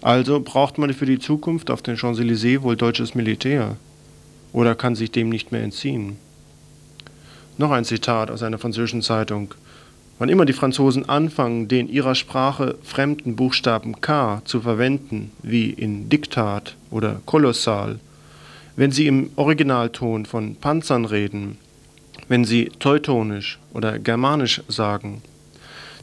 Also 0.01 0.41
braucht 0.41 0.79
man 0.79 0.95
für 0.95 1.05
die 1.05 1.19
Zukunft 1.19 1.71
auf 1.71 1.83
den 1.83 1.99
Champs-Élysées 1.99 2.63
wohl 2.63 2.77
deutsches 2.77 3.15
Militär. 3.15 3.77
Oder 4.55 4.75
kann 4.75 4.95
sich 4.95 5.11
dem 5.11 5.29
nicht 5.29 5.53
mehr 5.53 5.63
entziehen. 5.63 6.17
Noch 7.59 7.71
ein 7.71 7.85
Zitat 7.85 8.31
aus 8.31 8.43
einer 8.43 8.57
französischen 8.57 9.03
Zeitung. 9.03 9.53
Wann 10.19 10.31
immer 10.31 10.47
die 10.47 10.55
Franzosen 10.55 11.07
anfangen, 11.07 11.69
den 11.69 11.91
ihrer 11.91 12.15
Sprache 12.15 12.79
fremden 12.83 13.37
Buchstaben 13.37 14.01
K 14.01 14.41
zu 14.47 14.63
verwenden, 14.63 15.31
wie 15.43 15.69
in 15.69 16.09
Diktat 16.09 16.75
oder 16.91 17.21
Kolossal, 17.27 17.99
wenn 18.77 18.91
sie 18.91 19.07
im 19.07 19.31
Originalton 19.37 20.27
von 20.27 20.57
Panzern 20.57 21.05
reden, 21.05 21.59
wenn 22.29 22.45
sie 22.45 22.71
teutonisch 22.79 23.59
oder 23.73 23.99
germanisch 23.99 24.63
sagen, 24.69 25.23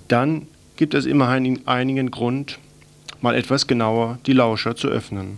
dann 0.08 0.48
gibt 0.76 0.94
es 0.94 1.06
immerhin 1.06 1.68
einigen 1.68 2.12
Grund, 2.12 2.60
mal 3.22 3.36
etwas 3.36 3.68
genauer 3.68 4.20
die 4.26 4.34
Lauscher 4.34 4.76
zu 4.76 4.88
öffnen. 4.88 5.38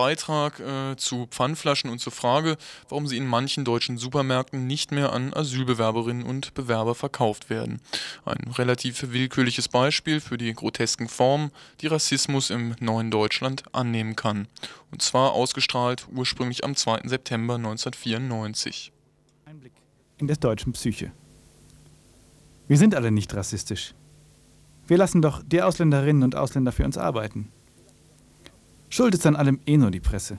Beitrag 0.00 0.60
äh, 0.60 0.96
zu 0.96 1.26
Pfandflaschen 1.26 1.90
und 1.90 1.98
zur 1.98 2.10
Frage, 2.10 2.56
warum 2.88 3.06
sie 3.06 3.18
in 3.18 3.26
manchen 3.26 3.66
deutschen 3.66 3.98
Supermärkten 3.98 4.66
nicht 4.66 4.92
mehr 4.92 5.12
an 5.12 5.34
Asylbewerberinnen 5.34 6.24
und 6.24 6.54
Bewerber 6.54 6.94
verkauft 6.94 7.50
werden. 7.50 7.82
Ein 8.24 8.50
relativ 8.52 9.12
willkürliches 9.12 9.68
Beispiel 9.68 10.22
für 10.22 10.38
die 10.38 10.54
grotesken 10.54 11.06
Formen, 11.06 11.50
die 11.82 11.86
Rassismus 11.86 12.48
im 12.48 12.74
neuen 12.80 13.10
Deutschland 13.10 13.62
annehmen 13.74 14.16
kann. 14.16 14.48
Und 14.90 15.02
zwar 15.02 15.32
ausgestrahlt 15.32 16.06
ursprünglich 16.10 16.64
am 16.64 16.76
2. 16.76 17.02
September 17.04 17.56
1994. 17.56 18.92
Einblick 19.44 19.74
in 20.16 20.28
des 20.28 20.40
deutschen 20.40 20.72
Psyche. 20.72 21.12
Wir 22.68 22.78
sind 22.78 22.94
alle 22.94 23.10
nicht 23.10 23.34
rassistisch. 23.34 23.94
Wir 24.86 24.96
lassen 24.96 25.20
doch 25.20 25.42
die 25.44 25.60
Ausländerinnen 25.60 26.22
und 26.22 26.36
Ausländer 26.36 26.72
für 26.72 26.86
uns 26.86 26.96
arbeiten. 26.96 27.52
Schuld 28.92 29.14
ist 29.14 29.24
an 29.24 29.36
allem 29.36 29.60
eh 29.66 29.76
nur 29.76 29.92
die 29.92 30.00
Presse. 30.00 30.38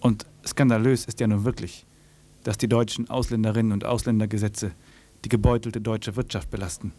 Und 0.00 0.26
skandalös 0.46 1.04
ist 1.04 1.20
ja 1.20 1.26
nun 1.26 1.44
wirklich, 1.44 1.86
dass 2.44 2.56
die 2.56 2.68
deutschen 2.68 3.10
Ausländerinnen 3.10 3.72
und 3.72 3.84
Ausländergesetze 3.84 4.72
die 5.24 5.28
gebeutelte 5.28 5.82
deutsche 5.82 6.16
Wirtschaft 6.16 6.50
belasten. 6.50 6.92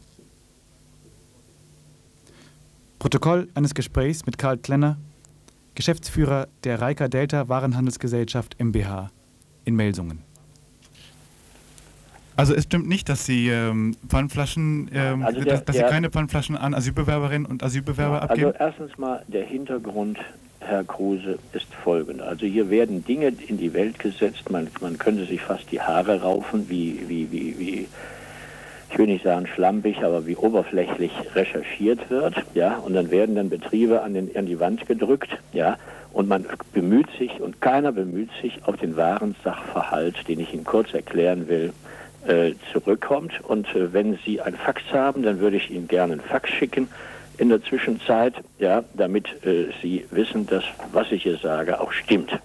Protokoll 3.00 3.50
eines 3.56 3.74
Gesprächs 3.74 4.26
mit 4.28 4.38
Karl 4.38 4.58
Klenner, 4.60 4.98
Geschäftsführer 5.74 6.48
der 6.64 6.82
Reika 6.82 7.08
Delta 7.08 7.50
Warenhandelsgesellschaft 7.50 8.60
MBH 8.60 9.10
in 9.66 9.76
Melsungen. 9.76 10.24
Also 12.38 12.54
es 12.54 12.64
stimmt 12.66 12.88
nicht, 12.88 13.08
dass 13.10 13.26
Sie 13.26 13.50
ähm, 13.50 13.96
Pfandflaschen, 14.08 14.90
ähm, 14.94 15.24
Also 15.24 15.42
der- 15.42 15.54
dass, 15.54 15.66
dass 15.66 15.76
Sie 15.76 15.82
der- 15.82 15.90
keine 15.90 16.10
Pfandflaschen 16.10 16.58
an 16.58 16.74
Asylbewerberinnen 16.74 17.46
und 17.46 17.64
Asylbewerber 17.64 18.22
abgeben? 18.22 18.48
Also 18.48 18.58
erstens 18.60 18.98
mal 18.98 19.22
der 19.28 19.46
Hintergrund, 19.46 20.18
Herr 20.60 20.84
Kruse, 20.84 21.38
ist 21.54 21.74
folgender. 21.84 22.28
Also 22.28 22.46
hier 22.46 22.70
werden 22.70 23.06
Dinge 23.06 23.32
in 23.48 23.58
die 23.58 23.74
Welt 23.74 24.00
gesetzt, 24.00 24.50
man, 24.50 24.68
man 24.82 24.98
könnte 24.98 25.26
sich 25.26 25.42
fast 25.42 25.72
die 25.72 25.80
Haare 25.80 26.22
raufen, 26.22 26.70
wie, 26.70 27.00
wie, 27.08 27.32
wie, 27.32 27.58
wie, 27.60 27.88
ich 28.92 28.98
will 28.98 29.08
nicht 29.08 29.24
sagen 29.24 29.48
schlampig, 29.48 30.04
aber 30.04 30.26
wie 30.26 30.36
oberflächlich 30.36 31.12
recherchiert 31.36 32.10
wird, 32.10 32.36
ja, 32.54 32.78
und 32.78 32.94
dann 32.94 33.12
werden 33.12 33.36
dann 33.36 33.50
Betriebe 33.50 34.02
an, 34.02 34.14
den, 34.14 34.36
an 34.36 34.46
die 34.46 34.60
Wand 34.60 34.86
gedrückt, 34.88 35.30
ja, 35.54 35.78
und 36.14 36.28
man 36.28 36.46
bemüht 36.74 37.08
sich 37.20 37.40
und 37.42 37.62
keiner 37.62 37.92
bemüht 37.92 38.30
sich 38.42 38.60
auf 38.66 38.78
den 38.78 38.96
wahren 38.98 39.36
Sachverhalt, 39.44 40.28
den 40.28 40.40
ich 40.40 40.54
Ihnen 40.54 40.64
kurz 40.64 40.94
erklären 40.94 41.48
will, 41.48 41.74
zurückkommt. 42.72 43.34
Und 43.44 43.68
äh, 43.76 43.94
wenn 43.94 44.18
Sie 44.26 44.42
ein 44.42 44.56
Fax 44.56 44.82
haben, 44.92 45.24
dann 45.24 45.40
würde 45.40 45.58
ich 45.58 45.70
Ihnen 45.70 45.88
gerne 45.88 46.14
ein 46.14 46.22
Fax 46.22 46.50
schicken 46.50 46.88
in 47.38 47.50
der 47.50 47.62
Zwischenzeit, 47.64 48.34
ja, 48.60 48.84
damit 48.94 49.28
äh, 49.46 49.68
Sie 49.82 50.06
wissen, 50.12 50.48
dass 50.48 50.64
was 50.92 51.12
ich 51.12 51.24
hier 51.24 51.38
sage 51.38 51.80
auch 51.80 51.92
stimmt. 51.92 52.40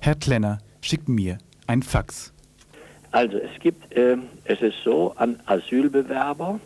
Herr 0.00 0.16
Klenner 0.16 0.58
schickt 0.80 1.08
mir 1.08 1.38
ein 1.66 1.82
Fax. 1.82 2.32
Also 3.12 3.38
es 3.38 3.60
gibt, 3.60 3.96
äh, 3.96 4.16
es 4.44 4.60
ist 4.60 4.76
so, 4.84 5.14
an 5.16 5.38
Asylbewerber 5.46 6.58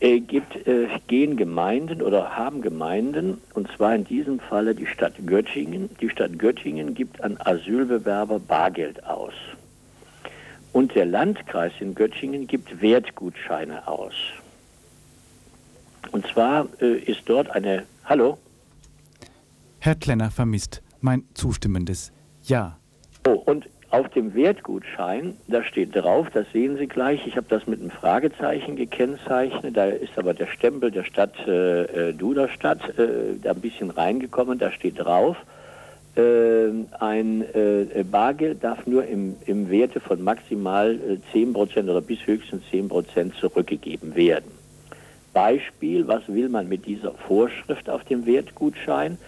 äh, 0.00 0.20
gibt, 0.20 0.66
äh, 0.66 0.86
gehen 1.08 1.36
Gemeinden 1.36 2.00
oder 2.00 2.36
haben 2.36 2.62
Gemeinden, 2.62 3.38
und 3.52 3.70
zwar 3.72 3.94
in 3.94 4.04
diesem 4.04 4.38
Falle 4.38 4.74
die 4.74 4.86
Stadt 4.86 5.14
Göttingen. 5.26 5.90
Die 6.00 6.08
Stadt 6.08 6.38
Göttingen 6.38 6.94
gibt 6.94 7.20
an 7.22 7.36
Asylbewerber 7.38 8.38
Bargeld 8.38 9.04
aus. 9.04 9.34
Und 10.74 10.96
der 10.96 11.06
Landkreis 11.06 11.72
in 11.78 11.94
Göttingen 11.94 12.48
gibt 12.48 12.82
Wertgutscheine 12.82 13.86
aus. 13.86 14.14
Und 16.10 16.26
zwar 16.26 16.66
äh, 16.80 16.98
ist 16.98 17.22
dort 17.26 17.48
eine, 17.48 17.84
hallo? 18.04 18.38
Herr 19.78 19.94
Klenner 19.94 20.32
vermisst 20.32 20.82
mein 21.00 21.22
zustimmendes 21.34 22.12
Ja. 22.42 22.76
Oh, 23.24 23.40
und 23.46 23.68
auf 23.90 24.08
dem 24.08 24.34
Wertgutschein, 24.34 25.36
da 25.46 25.62
steht 25.62 25.94
drauf, 25.94 26.26
das 26.34 26.46
sehen 26.52 26.76
Sie 26.76 26.88
gleich, 26.88 27.24
ich 27.24 27.36
habe 27.36 27.46
das 27.48 27.68
mit 27.68 27.80
einem 27.80 27.92
Fragezeichen 27.92 28.74
gekennzeichnet, 28.74 29.76
da 29.76 29.84
ist 29.84 30.18
aber 30.18 30.34
der 30.34 30.48
Stempel 30.48 30.90
der 30.90 31.04
Stadt 31.04 31.34
äh, 31.46 32.08
äh, 32.08 32.12
Duderstadt 32.12 32.98
äh, 32.98 33.38
da 33.40 33.52
ein 33.52 33.60
bisschen 33.60 33.90
reingekommen, 33.90 34.58
da 34.58 34.72
steht 34.72 34.98
drauf, 34.98 35.36
ein 36.16 37.44
äh, 37.54 38.04
Bargeld 38.04 38.62
darf 38.62 38.86
nur 38.86 39.04
im, 39.04 39.36
im 39.46 39.68
Werte 39.70 39.98
von 40.00 40.22
maximal 40.22 40.94
äh, 40.94 41.36
10% 41.36 41.90
oder 41.90 42.00
bis 42.00 42.24
höchstens 42.26 42.62
10% 42.72 43.32
zurückgegeben 43.40 44.14
werden. 44.14 44.50
Beispiel, 45.32 46.06
was 46.06 46.22
will 46.28 46.48
man 46.48 46.68
mit 46.68 46.86
dieser 46.86 47.12
Vorschrift 47.12 47.90
auf 47.90 48.04
dem 48.04 48.24
Wertgutschein? 48.26 49.18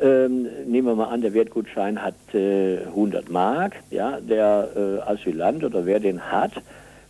Ähm, 0.00 0.46
nehmen 0.66 0.88
wir 0.88 0.94
mal 0.94 1.08
an, 1.08 1.20
der 1.20 1.34
Wertgutschein 1.34 2.02
hat 2.02 2.14
äh, 2.32 2.78
100 2.86 3.28
Mark. 3.30 3.74
Ja, 3.90 4.18
der 4.18 4.70
äh, 4.74 5.10
Asylant 5.10 5.62
oder 5.62 5.84
wer 5.84 6.00
den 6.00 6.32
hat, 6.32 6.52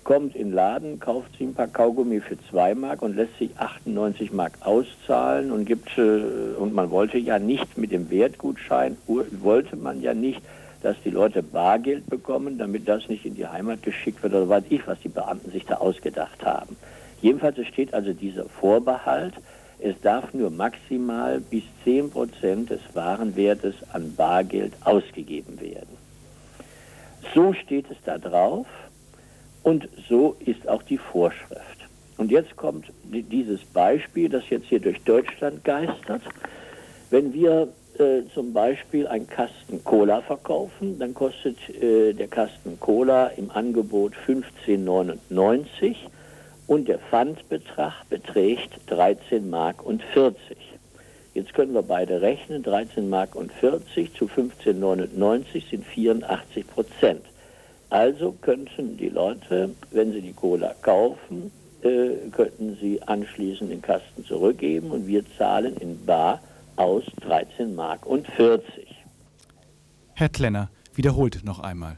kommt 0.05 0.35
in 0.35 0.49
den 0.49 0.55
Laden, 0.55 0.99
kauft 0.99 1.33
sich 1.33 1.43
ein 1.43 1.55
paar 1.55 1.69
Kaugummi 1.69 2.21
für 2.21 2.37
2 2.51 2.75
Mark 2.75 3.03
und 3.03 3.17
lässt 3.17 3.39
sich 3.39 3.51
98 3.57 4.33
Mark 4.33 4.53
auszahlen 4.61 5.53
und 5.53 5.65
gibt 5.65 5.97
und 5.99 6.75
man 6.75 6.91
wollte 6.91 7.19
ja 7.19 7.39
nicht 7.39 7.79
mit 7.79 7.93
dem 7.93 8.11
Wertgutschein 8.11 8.97
wollte 9.07 9.77
man 9.77 10.01
ja 10.01 10.15
nicht, 10.15 10.43
dass 10.83 10.97
die 11.05 11.11
Leute 11.11 11.43
Bargeld 11.43 12.07
bekommen, 12.09 12.57
damit 12.57 12.89
das 12.89 13.09
nicht 13.09 13.27
in 13.27 13.35
die 13.35 13.47
Heimat 13.47 13.83
geschickt 13.83 14.23
wird 14.23 14.35
oder 14.35 14.49
weiß 14.49 14.65
ich, 14.71 14.87
was 14.87 14.99
die 15.01 15.09
Beamten 15.09 15.51
sich 15.51 15.67
da 15.67 15.77
ausgedacht 15.77 16.45
haben. 16.45 16.77
Jedenfalls 17.21 17.59
steht 17.67 17.93
also 17.93 18.13
dieser 18.15 18.47
Vorbehalt, 18.47 19.35
es 19.79 20.01
darf 20.01 20.33
nur 20.33 20.51
maximal 20.51 21.41
bis 21.41 21.65
10% 21.85 22.67
des 22.67 22.81
Warenwertes 22.95 23.75
an 23.93 24.15
Bargeld 24.15 24.73
ausgegeben 24.85 25.61
werden. 25.61 25.99
So 27.35 27.53
steht 27.53 27.91
es 27.91 27.97
da 28.05 28.19
drauf 28.19 28.67
und 29.62 29.88
so 30.09 30.37
ist 30.44 30.68
auch 30.68 30.83
die 30.83 30.99
Vorschrift. 30.99 31.61
Und 32.16 32.31
jetzt 32.31 32.57
kommt 32.57 32.87
di- 33.05 33.23
dieses 33.23 33.61
Beispiel, 33.64 34.29
das 34.29 34.49
jetzt 34.51 34.66
hier 34.66 34.81
durch 34.81 35.01
Deutschland 35.05 35.64
geistert. 35.64 36.23
Wenn 37.11 37.33
wir 37.33 37.68
äh, 37.99 38.23
zum 38.35 38.53
Beispiel 38.53 39.07
einen 39.07 39.27
Kasten 39.29 39.83
Cola 39.85 40.20
verkaufen, 40.23 40.99
dann 40.99 41.14
kostet 41.14 41.57
äh, 41.83 42.12
der 42.12 42.29
Kasten 42.29 42.79
Cola 42.79 43.29
im 43.37 43.51
Angebot 43.51 44.12
15,99 44.27 45.96
und 46.66 46.88
der 46.88 46.99
Pfandbetrag 46.99 48.09
beträgt 48.09 48.70
13 48.87 49.49
Mark 49.51 49.85
und 49.85 50.03
40. 50.12 50.38
Jetzt 51.35 51.55
können 51.55 51.75
wir 51.75 51.83
beide 51.83 52.20
rechnen, 52.23 52.62
13 52.62 53.09
Mark 53.09 53.35
und 53.35 53.53
40 53.53 54.14
zu 54.14 54.27
15,99 54.27 55.70
sind 55.70 55.85
84 55.87 56.66
Prozent. 56.66 57.23
Also 57.90 58.33
könnten 58.40 58.96
die 58.96 59.09
Leute, 59.09 59.70
wenn 59.90 60.12
sie 60.12 60.20
die 60.22 60.33
Cola 60.33 60.74
kaufen, 60.81 61.50
äh, 61.83 62.29
könnten 62.31 62.76
sie 62.81 63.03
anschließend 63.03 63.70
den 63.70 63.83
Kasten 63.83 64.24
zurückgeben 64.24 64.92
und 64.92 65.07
wir 65.07 65.24
zahlen 65.37 65.76
in 65.76 66.05
Bar 66.07 66.40
aus 66.76 67.05
13 67.20 67.74
Mark 67.74 68.07
und 68.07 68.29
40. 68.29 68.87
Herr 70.14 70.29
Klenner 70.29 70.70
wiederholt 70.94 71.40
noch 71.44 71.59
einmal. 71.59 71.96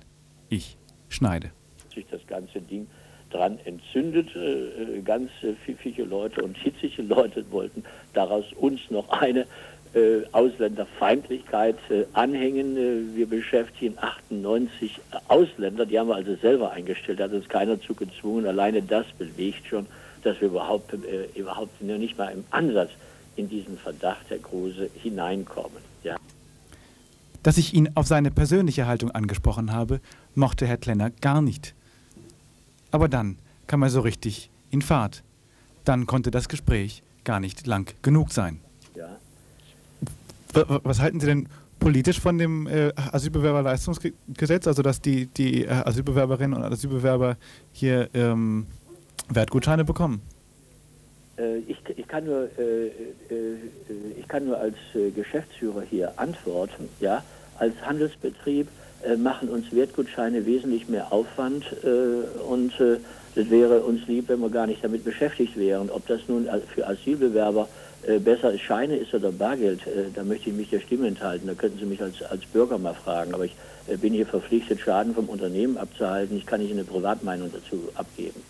Ich 0.48 0.78
schneide. 1.09 1.50
sich 1.94 2.07
das 2.11 2.26
ganze 2.26 2.61
Ding 2.61 2.87
dran 3.31 3.59
entzündet. 3.64 4.35
Äh, 4.35 4.98
äh, 4.98 5.02
ganz 5.02 5.31
pfiffige 5.64 6.05
Leute 6.05 6.42
und 6.42 6.57
hitzige 6.57 7.02
Leute 7.02 7.44
wollten 7.50 7.85
daraus 8.14 8.44
uns 8.55 8.81
noch 8.90 9.11
eine 9.11 9.46
äh, 9.94 10.22
Ausländerfeindlichkeit 10.33 11.76
äh, 11.90 12.05
anhängen. 12.12 12.76
Äh, 12.76 13.16
wir 13.16 13.26
beschäftigen 13.26 13.98
98 13.98 15.00
Ausländer, 15.28 15.87
die 15.87 15.98
haben 15.98 16.09
wir 16.09 16.16
also 16.16 16.35
selber 16.37 16.72
eingestellt, 16.72 17.20
da 17.20 17.24
hat 17.24 17.33
uns 17.33 17.48
keiner 17.48 17.81
zu 17.81 17.94
gezwungen. 17.94 18.46
Alleine 18.46 18.83
das 18.83 19.07
belegt 19.18 19.66
schon, 19.68 19.87
dass 20.22 20.40
wir 20.40 20.48
überhaupt, 20.48 20.92
äh, 20.94 21.38
überhaupt 21.38 21.83
nur 21.83 21.98
nicht 21.98 22.16
mal 22.16 22.28
im 22.28 22.44
Ansatz 22.50 22.90
in 23.37 23.48
diesen 23.48 23.78
Verdacht, 23.78 24.26
Herr 24.28 24.38
Kruse, 24.38 24.90
hineinkommen. 24.94 25.83
Ja. 26.02 26.16
Dass 27.42 27.59
ich 27.59 27.74
ihn 27.74 27.90
auf 27.94 28.07
seine 28.07 28.31
persönliche 28.31 28.87
Haltung 28.87 29.11
angesprochen 29.11 29.72
habe, 29.72 30.00
mochte 30.35 30.66
Herr 30.66 30.76
Klenner 30.76 31.11
gar 31.11 31.42
nicht. 31.42 31.74
Aber 32.90 33.09
dann 33.09 33.38
kam 33.66 33.83
er 33.83 33.90
so 33.90 34.00
richtig 34.00 34.50
in 34.70 34.83
Fahrt. 34.83 35.22
Dann 35.85 36.07
konnte 36.07 36.31
das 36.31 36.48
Gespräch 36.48 37.02
gar 37.24 37.40
nicht 37.40 37.66
lang 37.66 37.92
genug 38.02 38.33
sein. 38.33 38.61
Ja. 38.94 39.16
Was 40.55 41.01
halten 41.01 41.21
Sie 41.21 41.27
denn 41.27 41.49
politisch 41.79 42.21
von 42.21 42.38
dem 42.38 42.67
äh, 42.67 42.93
Asylbewerberleistungsgesetz, 43.12 44.67
also 44.67 44.83
dass 44.83 45.01
die, 45.01 45.27
die 45.27 45.65
äh, 45.65 45.71
Asylbewerberinnen 45.71 46.57
und 46.57 46.65
Asylbewerber 46.65 47.37
hier 47.73 48.09
ähm, 48.15 48.67
Wertgutscheine 49.29 49.85
bekommen? 49.85 50.23
Äh, 51.38 51.59
Ich, 51.67 51.79
ich, 51.97 52.07
kann 52.07 52.25
nur, 52.25 52.49
äh, 52.59 52.87
äh, 52.87 52.91
äh, 53.31 53.57
ich 54.19 54.29
kann 54.29 54.45
nur 54.47 54.59
als 54.59 54.77
Geschäftsführer 55.15 55.83
hier 55.83 56.12
antworten. 56.17 56.88
Ja? 57.01 57.25
Als 57.59 57.75
Handelsbetrieb 57.85 58.69
äh, 59.03 59.17
machen 59.17 59.49
uns 59.49 59.73
Wertgutscheine 59.73 60.47
wesentlich 60.47 60.88
mehr 60.88 61.12
Aufwand 61.12 61.65
und 62.49 62.73
es 63.35 63.51
wäre 63.51 63.81
uns 63.81 64.07
lieb, 64.07 64.29
wenn 64.29 64.41
wir 64.41 64.51
gar 64.51 64.67
nicht 64.67 64.85
damit 64.85 65.05
beschäftigt 65.05 65.57
wären. 65.57 65.91
Ob 65.91 66.07
das 66.07 66.21
nun 66.29 66.47
für 66.75 66.87
Asylbewerber 66.87 67.69
besser 68.19 68.53
ist 68.53 68.62
Scheine 68.62 68.97
ist 68.97 69.15
oder 69.15 69.31
Bargeld, 69.31 69.87
äh, 69.87 70.11
da 70.15 70.25
möchte 70.25 70.51
ich 70.51 70.57
mich 70.57 70.71
der 70.71 70.81
Stimme 70.81 71.07
enthalten. 71.07 71.47
Da 71.47 71.55
könnten 71.55 71.79
Sie 71.79 71.87
mich 71.87 72.03
als, 72.03 72.23
als 72.23 72.45
Bürger 72.47 72.79
mal 72.79 72.95
fragen. 72.95 73.35
Aber 73.35 73.45
ich 73.45 73.55
äh, 73.87 73.97
bin 73.97 74.12
hier 74.12 74.27
verpflichtet, 74.27 74.81
Schaden 74.81 75.15
vom 75.15 75.27
Unternehmen 75.29 75.77
abzuhalten. 75.77 76.37
Ich 76.37 76.47
kann 76.47 76.61
nicht 76.61 76.73
eine 76.73 76.85
Privatmeinung 76.85 77.51
dazu 77.53 77.88
abgeben. 77.95 78.41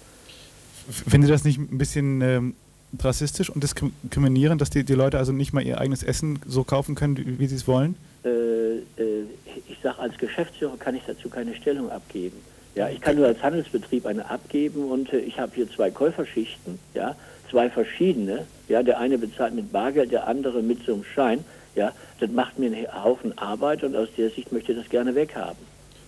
Finden 0.90 1.26
Sie 1.26 1.32
das 1.32 1.44
nicht 1.44 1.58
ein 1.58 1.78
bisschen 1.78 2.20
ähm, 2.22 2.54
rassistisch 3.00 3.50
und 3.50 3.62
diskriminierend, 3.62 4.60
dass 4.60 4.70
die, 4.70 4.84
die 4.84 4.94
Leute 4.94 5.18
also 5.18 5.32
nicht 5.32 5.52
mal 5.52 5.62
ihr 5.62 5.80
eigenes 5.80 6.02
Essen 6.02 6.40
so 6.46 6.64
kaufen 6.64 6.94
können, 6.94 7.16
wie, 7.16 7.38
wie 7.38 7.46
sie 7.46 7.56
es 7.56 7.66
wollen? 7.66 7.94
Äh, 8.24 8.28
äh, 8.28 9.24
ich 9.68 9.78
sage, 9.82 9.98
als 9.98 10.16
Geschäftsführer 10.18 10.76
kann 10.78 10.94
ich 10.94 11.02
dazu 11.06 11.28
keine 11.28 11.54
Stellung 11.54 11.90
abgeben. 11.90 12.36
Ja, 12.74 12.88
ich 12.88 13.00
kann 13.00 13.16
nur 13.16 13.26
als 13.26 13.42
Handelsbetrieb 13.42 14.06
eine 14.06 14.30
abgeben 14.30 14.90
und 14.90 15.12
äh, 15.12 15.18
ich 15.18 15.38
habe 15.38 15.52
hier 15.54 15.70
zwei 15.70 15.90
Käuferschichten, 15.90 16.78
ja, 16.94 17.16
zwei 17.52 17.70
verschiedene. 17.70 18.46
Ja, 18.68 18.82
der 18.82 18.98
eine 18.98 19.18
bezahlt 19.18 19.54
mit 19.54 19.70
Bargeld, 19.70 20.10
der 20.10 20.26
andere 20.26 20.62
mit 20.62 20.84
so 20.84 20.94
einem 20.94 21.04
Schein. 21.04 21.44
Ja, 21.76 21.92
das 22.18 22.30
macht 22.30 22.58
mir 22.58 22.66
einen 22.66 23.04
Haufen 23.04 23.36
Arbeit 23.38 23.84
und 23.84 23.94
aus 23.94 24.08
der 24.16 24.30
Sicht 24.30 24.50
möchte 24.50 24.72
ich 24.72 24.78
das 24.78 24.88
gerne 24.88 25.14
weghaben. 25.14 25.58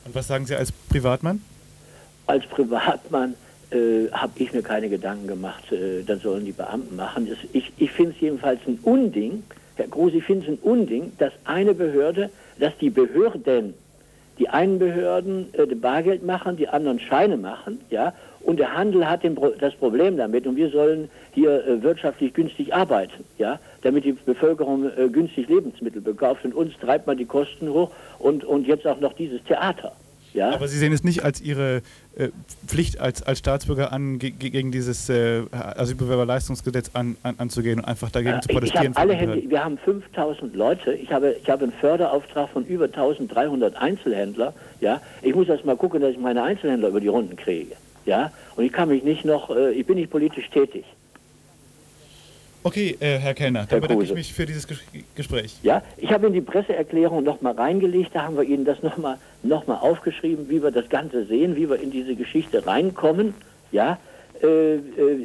Und 0.04 0.14
was 0.14 0.26
sagen 0.26 0.46
Sie 0.46 0.56
als 0.56 0.72
Privatmann? 0.72 1.40
Als 2.26 2.44
Privatmann 2.46 3.34
äh, 3.70 4.10
habe 4.12 4.32
ich 4.36 4.52
mir 4.52 4.62
keine 4.62 4.88
Gedanken 4.88 5.26
gemacht, 5.26 5.70
äh, 5.72 6.02
das 6.02 6.22
sollen 6.22 6.44
die 6.44 6.52
Beamten 6.52 6.96
machen. 6.96 7.28
Das, 7.28 7.38
ich 7.52 7.72
ich 7.76 7.90
finde 7.92 8.12
es 8.12 8.20
jedenfalls 8.20 8.60
ein 8.66 8.78
Unding, 8.82 9.42
Herr 9.76 9.88
Groß, 9.88 10.14
ich 10.14 10.24
finde 10.24 10.46
es 10.46 10.52
ein 10.52 10.58
Unding, 10.62 11.12
dass 11.18 11.32
eine 11.44 11.74
Behörde, 11.74 12.30
dass 12.58 12.76
die 12.78 12.90
Behörden, 12.90 13.74
die 14.38 14.48
einen 14.48 14.78
Behörden 14.78 15.48
äh, 15.52 15.66
Bargeld 15.74 16.24
machen, 16.24 16.56
die 16.56 16.68
anderen 16.68 17.00
Scheine 17.00 17.36
machen, 17.36 17.80
ja, 17.90 18.12
und 18.40 18.58
der 18.58 18.76
Handel 18.76 19.08
hat 19.08 19.22
den, 19.22 19.38
das 19.58 19.74
Problem 19.74 20.16
damit 20.16 20.46
und 20.46 20.56
wir 20.56 20.70
sollen 20.70 21.08
hier 21.32 21.66
äh, 21.66 21.82
wirtschaftlich 21.82 22.34
günstig 22.34 22.74
arbeiten, 22.74 23.24
ja, 23.38 23.58
damit 23.82 24.04
die 24.04 24.12
Bevölkerung 24.12 24.90
äh, 24.96 25.08
günstig 25.08 25.48
Lebensmittel 25.48 26.02
bekauft 26.02 26.44
und 26.44 26.54
uns 26.54 26.72
treibt 26.78 27.06
man 27.06 27.16
die 27.16 27.24
Kosten 27.24 27.68
hoch 27.68 27.90
und, 28.18 28.44
und 28.44 28.66
jetzt 28.66 28.86
auch 28.86 29.00
noch 29.00 29.14
dieses 29.14 29.42
Theater. 29.44 29.92
Ja? 30.34 30.50
Aber 30.52 30.68
Sie 30.68 30.78
sehen 30.78 30.92
es 30.92 31.04
nicht 31.04 31.24
als 31.24 31.40
Ihre 31.40 31.82
äh, 32.16 32.28
Pflicht 32.66 33.00
als, 33.00 33.22
als 33.22 33.38
Staatsbürger 33.38 33.92
an, 33.92 34.18
ge 34.18 34.30
gegen 34.30 34.72
dieses 34.72 35.08
äh, 35.08 35.42
Asylbewerberleistungsgesetz 35.52 36.90
an, 36.92 37.16
an, 37.22 37.36
anzugehen 37.38 37.78
und 37.78 37.84
einfach 37.84 38.10
dagegen 38.10 38.38
äh, 38.38 38.40
zu 38.40 38.48
protestieren? 38.48 38.92
Ich 38.92 38.98
alle 38.98 39.14
Hände, 39.14 39.42
wir 39.48 39.64
haben 39.64 39.78
5000 39.78 40.54
Leute. 40.56 40.92
Ich 40.92 41.12
habe, 41.12 41.36
ich 41.40 41.48
habe 41.48 41.64
einen 41.64 41.72
Förderauftrag 41.72 42.50
von 42.50 42.66
über 42.66 42.86
1300 42.86 43.76
Einzelhändler. 43.76 44.52
Ja? 44.80 45.00
Ich 45.22 45.34
muss 45.34 45.48
erst 45.48 45.64
mal 45.64 45.76
gucken, 45.76 46.00
dass 46.00 46.10
ich 46.10 46.18
meine 46.18 46.42
Einzelhändler 46.42 46.88
über 46.88 47.00
die 47.00 47.08
Runden 47.08 47.36
kriege. 47.36 47.76
Ja? 48.04 48.32
Und 48.56 48.64
ich 48.64 48.72
kann 48.72 48.88
mich 48.88 49.04
nicht 49.04 49.24
noch, 49.24 49.50
äh, 49.50 49.70
ich 49.72 49.86
bin 49.86 49.96
nicht 49.96 50.10
politisch 50.10 50.50
tätig. 50.50 50.84
Okay, 52.66 52.96
äh, 52.98 53.18
Herr 53.18 53.34
Kellner, 53.34 53.66
dann 53.68 53.82
bedanke 53.82 54.04
ich 54.04 54.14
mich 54.14 54.32
für 54.32 54.46
dieses 54.46 54.66
Ges 54.66 54.78
Gespräch. 55.14 55.58
Ja, 55.62 55.82
ich 55.98 56.10
habe 56.10 56.28
in 56.28 56.32
die 56.32 56.40
Presseerklärung 56.40 57.22
nochmal 57.22 57.52
reingelegt, 57.52 58.12
da 58.14 58.22
haben 58.22 58.38
wir 58.38 58.44
Ihnen 58.44 58.64
das 58.64 58.82
nochmal 58.82 59.18
noch 59.42 59.66
mal 59.66 59.76
aufgeschrieben, 59.76 60.48
wie 60.48 60.62
wir 60.62 60.70
das 60.70 60.88
Ganze 60.88 61.26
sehen, 61.26 61.56
wie 61.56 61.68
wir 61.68 61.78
in 61.78 61.90
diese 61.90 62.14
Geschichte 62.14 62.66
reinkommen. 62.66 63.34
Ja, 63.70 63.98
äh, 64.42 64.76
äh, 64.76 64.80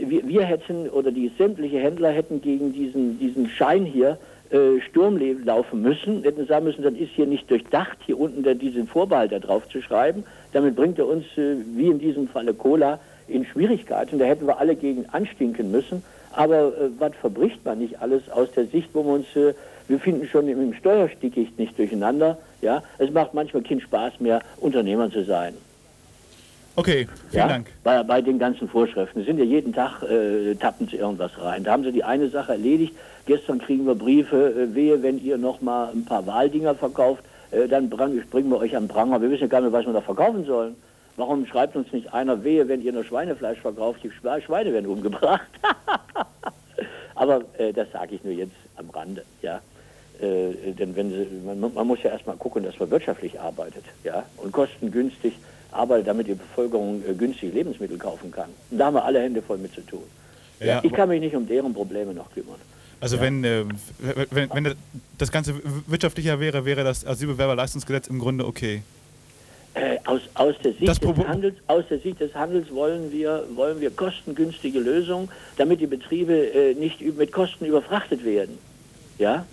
wir, 0.09 0.27
wir, 0.27 0.43
hätten, 0.43 0.89
oder 0.89 1.11
die 1.13 1.31
sämtliche 1.37 1.79
Händler 1.79 2.11
hätten 2.11 2.41
gegen 2.41 2.73
diesen, 2.73 3.17
diesen 3.19 3.47
Schein 3.47 3.85
hier 3.85 4.17
äh, 4.49 4.81
Sturm 4.81 5.17
laufen 5.45 5.81
müssen, 5.81 6.23
hätten 6.23 6.45
sagen 6.45 6.65
müssen, 6.65 6.83
das 6.83 6.93
ist 6.95 7.11
hier 7.15 7.25
nicht 7.25 7.49
durchdacht, 7.49 7.99
hier 8.05 8.19
unten 8.19 8.43
der, 8.43 8.55
diesen 8.55 8.85
Vorbehalt 8.85 9.31
da 9.31 9.39
drauf 9.39 9.65
zu 9.69 9.81
schreiben. 9.81 10.25
Damit 10.51 10.75
bringt 10.75 10.99
er 10.99 11.07
uns, 11.07 11.23
äh, 11.37 11.55
wie 11.73 11.87
in 11.87 11.99
diesem 11.99 12.27
Falle 12.27 12.53
Cola, 12.53 12.99
in 13.29 13.45
Schwierigkeiten. 13.45 14.19
Da 14.19 14.25
hätten 14.25 14.45
wir 14.45 14.59
alle 14.59 14.75
gegen 14.75 15.05
anstinken 15.05 15.71
müssen. 15.71 16.03
Aber 16.33 16.67
äh, 16.67 16.89
was 16.99 17.13
verbricht 17.15 17.63
man 17.65 17.79
nicht 17.79 18.01
alles 18.01 18.29
aus 18.29 18.51
der 18.51 18.65
Sicht, 18.65 18.89
wo 18.93 19.03
wir 19.03 19.13
uns, 19.13 19.35
äh, 19.35 19.53
wir 19.87 19.99
finden 19.99 20.27
schon 20.27 20.47
im, 20.47 20.61
im 20.61 20.73
Steuerstickicht 20.73 21.57
nicht 21.57 21.77
durcheinander. 21.77 22.37
Ja, 22.61 22.83
es 22.97 23.11
macht 23.11 23.33
manchmal 23.33 23.63
keinen 23.63 23.81
Spaß 23.81 24.19
mehr, 24.19 24.41
Unternehmer 24.57 25.09
zu 25.09 25.23
sein. 25.23 25.53
Okay, 26.75 27.07
vielen 27.29 27.41
ja? 27.41 27.47
Dank. 27.47 27.67
Bei, 27.83 28.03
bei 28.03 28.21
den 28.21 28.39
ganzen 28.39 28.69
Vorschriften. 28.69 29.25
Sind 29.25 29.37
ja 29.37 29.43
jeden 29.43 29.73
Tag, 29.73 30.01
äh, 30.03 30.55
tappen 30.55 30.87
sie 30.87 30.97
irgendwas 30.97 31.31
rein. 31.41 31.63
Da 31.63 31.71
haben 31.71 31.83
sie 31.83 31.91
die 31.91 32.03
eine 32.03 32.29
Sache 32.29 32.53
erledigt. 32.53 32.95
Gestern 33.25 33.59
kriegen 33.59 33.85
wir 33.85 33.95
Briefe, 33.95 34.53
äh, 34.53 34.75
wehe, 34.75 35.03
wenn 35.03 35.21
ihr 35.23 35.37
noch 35.37 35.61
mal 35.61 35.89
ein 35.93 36.05
paar 36.05 36.25
Wahldinger 36.25 36.75
verkauft, 36.75 37.23
äh, 37.51 37.67
dann 37.67 37.89
bringen 37.89 38.49
wir 38.49 38.57
euch 38.57 38.77
an 38.77 38.87
Pranger. 38.87 39.21
Wir 39.21 39.29
wissen 39.29 39.41
ja 39.41 39.47
gar 39.47 39.61
nicht, 39.61 39.73
was 39.73 39.85
wir 39.85 39.93
da 39.93 40.01
verkaufen 40.01 40.45
sollen. 40.45 40.75
Warum 41.19 41.45
schreibt 41.45 41.75
uns 41.75 41.91
nicht 41.91 42.13
einer 42.13 42.45
wehe, 42.45 42.69
wenn 42.69 42.81
ihr 42.81 42.93
nur 42.93 43.03
Schweinefleisch 43.03 43.59
verkauft, 43.59 43.99
die 44.05 44.09
Schweine 44.09 44.71
werden 44.71 44.85
umgebracht? 44.85 45.49
Aber 47.15 47.41
äh, 47.57 47.73
das 47.73 47.91
sage 47.91 48.15
ich 48.15 48.23
nur 48.23 48.31
jetzt 48.31 48.55
am 48.77 48.89
Rande, 48.89 49.25
ja. 49.41 49.59
Äh, 50.21 50.71
denn 50.71 50.95
wenn 50.95 51.09
sie, 51.09 51.27
man, 51.45 51.59
man, 51.73 51.87
muss 51.87 52.01
ja 52.03 52.11
erstmal 52.11 52.37
gucken, 52.37 52.63
dass 52.63 52.79
man 52.79 52.89
wirtschaftlich 52.89 53.37
arbeitet, 53.37 53.83
ja, 54.05 54.23
und 54.37 54.53
kostengünstig 54.53 55.33
arbeitet, 55.73 56.07
damit 56.07 56.27
die 56.27 56.35
Bevölkerung 56.35 57.03
äh, 57.05 57.13
günstig 57.13 57.53
Lebensmittel 57.53 57.97
kaufen 57.97 58.31
kann. 58.31 58.49
Und 58.71 58.77
da 58.77 58.85
haben 58.85 58.93
wir 58.93 59.03
alle 59.03 59.19
Hände 59.19 59.41
voll 59.41 59.57
mit 59.57 59.73
zu 59.73 59.81
tun. 59.81 60.03
Ja, 60.61 60.65
ja 60.65 60.81
ich 60.83 60.93
kann 60.93 61.09
mich 61.09 61.19
nicht 61.19 61.35
um 61.35 61.45
deren 61.45 61.73
Probleme 61.73 62.13
noch 62.13 62.31
kümmern. 62.31 62.61
Also 63.01 63.17
ja. 63.17 63.23
wenn, 63.23 63.43
äh, 63.43 63.65
wenn, 64.31 64.49
wenn 64.53 64.75
das 65.17 65.33
Ganze 65.33 65.55
wirtschaftlicher 65.85 66.39
wäre, 66.39 66.63
wäre 66.63 66.85
das 66.85 67.05
Asylbewerberleistungsgesetz 67.05 68.07
im 68.07 68.19
Grunde 68.19 68.47
okay. 68.47 68.83
Äh, 69.79 69.97
aus, 70.05 70.21
aus, 70.33 70.55
der 70.61 70.73
Sicht 70.73 71.01
des 71.01 71.25
Handels, 71.25 71.55
aus 71.67 71.85
der 71.89 71.99
Sicht 71.99 72.19
des 72.19 72.35
Handels 72.35 72.73
wollen 72.73 73.13
wir, 73.13 73.45
wollen 73.55 73.79
wir 73.79 73.91
kostengünstige 73.91 74.77
Lösungen, 74.77 75.29
damit 75.57 75.79
die 75.79 75.87
Betriebe 75.87 76.33
äh, 76.33 76.73
nicht 76.73 76.99
mit 77.17 77.31
Kosten 77.31 77.65
überfrachtet 77.65 78.25
werden. 78.25 78.57
Ja? 79.17 79.45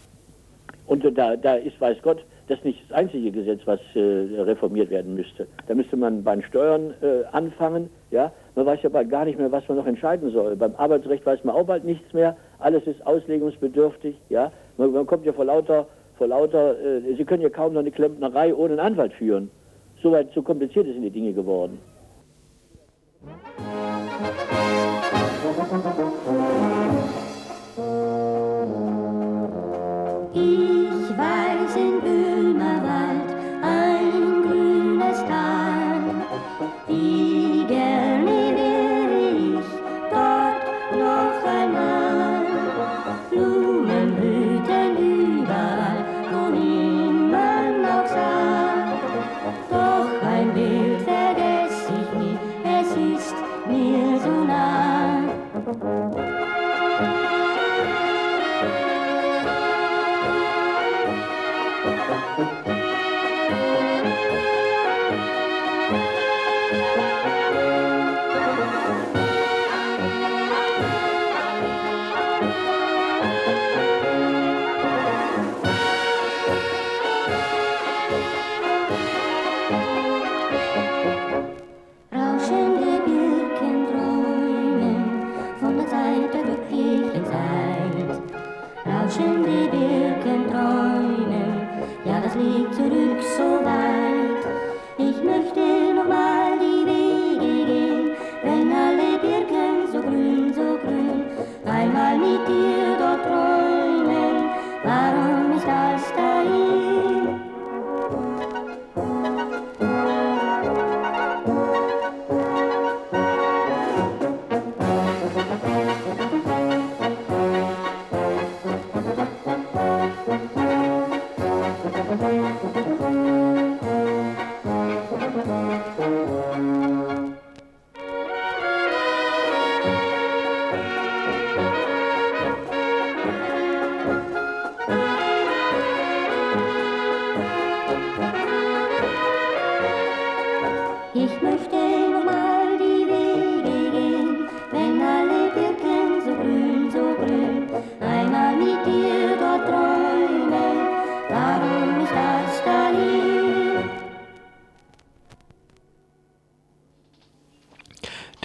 Und 0.89 1.05
da, 1.17 1.37
da 1.37 1.55
ist, 1.55 1.81
weiß 1.81 1.99
Gott, 2.03 2.25
das 2.49 2.63
nicht 2.65 2.81
das 2.89 2.97
einzige 2.97 3.31
Gesetz, 3.31 3.61
was 3.67 3.79
äh, 3.95 4.01
reformiert 4.01 4.91
werden 4.91 5.15
müsste. 5.15 5.47
Da 5.69 5.75
müsste 5.75 5.97
man 5.97 6.25
bei 6.25 6.35
den 6.35 6.43
Steuern 6.43 6.95
äh, 7.03 7.25
anfangen. 7.31 7.89
Ja? 8.11 8.33
Man 8.57 8.67
weiß 8.67 8.81
ja 8.83 8.89
bald 8.89 9.09
gar 9.09 9.27
nicht 9.27 9.39
mehr, 9.39 9.53
was 9.53 9.69
man 9.69 9.79
noch 9.79 9.87
entscheiden 9.87 10.33
soll. 10.33 10.57
Beim 10.57 10.75
Arbeitsrecht 10.77 11.25
weiß 11.25 11.45
man 11.45 11.55
auch 11.55 11.67
bald 11.67 11.85
nichts 11.85 12.13
mehr. 12.13 12.37
Alles 12.59 12.85
ist 12.89 13.07
auslegungsbedürftig. 13.07 14.17
Ja? 14.29 14.51
Man, 14.77 14.91
man 14.91 15.07
kommt 15.07 15.25
ja 15.25 15.33
vor 15.33 15.45
lauter, 15.45 15.87
vor 16.19 16.27
lauter 16.27 16.75
äh, 16.81 17.15
Sie 17.17 17.25
können 17.25 17.43
ja 17.43 17.51
kaum 17.51 17.75
noch 17.75 17.81
eine 17.81 17.93
Klempnerei 17.93 18.53
ohne 18.53 18.73
einen 18.73 18.81
Anwalt 18.81 19.13
führen. 19.13 19.51
Soweit 20.03 20.33
so 20.35 20.43
kompliziert 20.43 20.87
sind 20.87 21.03
die 21.03 21.11
Dinge 21.11 21.33
geworden. 21.33 21.79
Ich 25.59 25.96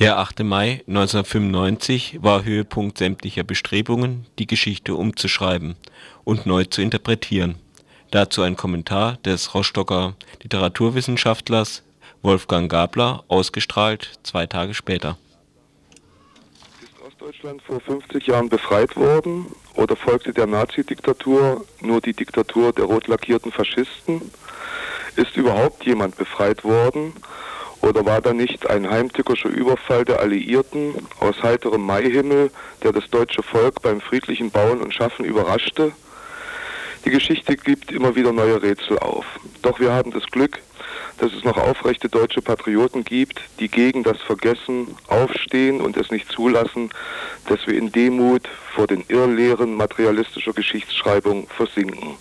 Der 0.01 0.17
8. 0.17 0.39
Mai 0.39 0.81
1995 0.87 2.23
war 2.23 2.43
Höhepunkt 2.43 2.97
sämtlicher 2.97 3.43
Bestrebungen, 3.43 4.25
die 4.39 4.47
Geschichte 4.47 4.95
umzuschreiben 4.95 5.75
und 6.23 6.47
neu 6.47 6.63
zu 6.63 6.81
interpretieren. 6.81 7.59
Dazu 8.09 8.41
ein 8.41 8.57
Kommentar 8.57 9.17
des 9.17 9.53
Rostocker 9.53 10.15
Literaturwissenschaftlers 10.41 11.83
Wolfgang 12.23 12.67
Gabler, 12.67 13.23
ausgestrahlt 13.27 14.17
zwei 14.23 14.47
Tage 14.47 14.73
später. 14.73 15.19
Ostdeutschland 17.05 17.61
vor 17.61 17.79
50 17.79 18.25
Jahren 18.25 18.49
befreit 18.49 18.95
worden 18.95 19.45
oder 19.75 19.95
folgte 19.95 20.33
der 20.33 20.47
Nazi-Diktatur 20.47 21.63
nur 21.79 22.01
die 22.01 22.13
Diktatur 22.13 22.73
der 22.73 22.85
rot 22.85 23.05
lackierten 23.07 23.51
Faschisten? 23.51 24.31
Ist 25.15 25.37
überhaupt 25.37 25.85
jemand 25.85 26.17
befreit 26.17 26.63
worden 26.63 27.13
oder 27.81 28.05
war 28.05 28.21
da 28.21 28.33
nicht 28.33 28.69
ein 28.69 28.89
heimtückischer 28.89 29.49
Überfall 29.49 30.05
der 30.05 30.19
Alliierten 30.19 30.93
aus 31.19 31.41
heiterem 31.41 31.85
Maihimmel, 31.85 32.51
der 32.83 32.91
das 32.91 33.09
deutsche 33.09 33.43
Volk 33.43 33.81
beim 33.81 34.01
friedlichen 34.01 34.51
Bauen 34.51 34.81
und 34.81 34.93
Schaffen 34.93 35.25
überraschte? 35.25 35.91
Die 37.05 37.09
Geschichte 37.09 37.57
gibt 37.57 37.91
immer 37.91 38.15
wieder 38.15 38.31
neue 38.31 38.61
Rätsel 38.61 38.99
auf. 38.99 39.25
Doch 39.63 39.79
wir 39.79 39.91
haben 39.91 40.11
das 40.11 40.23
Glück, 40.27 40.59
dass 41.17 41.33
es 41.33 41.43
noch 41.43 41.57
aufrechte 41.57 42.09
deutsche 42.09 42.41
Patrioten 42.41 43.03
gibt, 43.03 43.41
die 43.59 43.69
gegen 43.69 44.03
das 44.03 44.21
Vergessen 44.21 44.95
aufstehen 45.07 45.81
und 45.81 45.97
es 45.97 46.11
nicht 46.11 46.31
zulassen, 46.31 46.91
dass 47.47 47.65
wir 47.65 47.75
in 47.75 47.91
Demut 47.91 48.47
vor 48.75 48.85
den 48.85 49.03
Irrlehren 49.07 49.75
materialistischer 49.75 50.53
Geschichtsschreibung 50.53 51.47
versinken. 51.47 52.15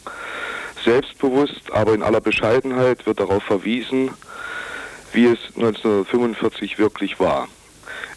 Selbstbewusst, 0.83 1.71
aber 1.73 1.93
in 1.93 2.03
aller 2.03 2.23
Bescheidenheit 2.23 3.07
wird 3.07 3.21
darauf 3.21 3.43
verwiesen, 3.43 4.11
wie 5.13 5.27
es 5.27 5.39
1945 5.57 6.79
wirklich 6.79 7.21
war. 7.21 7.49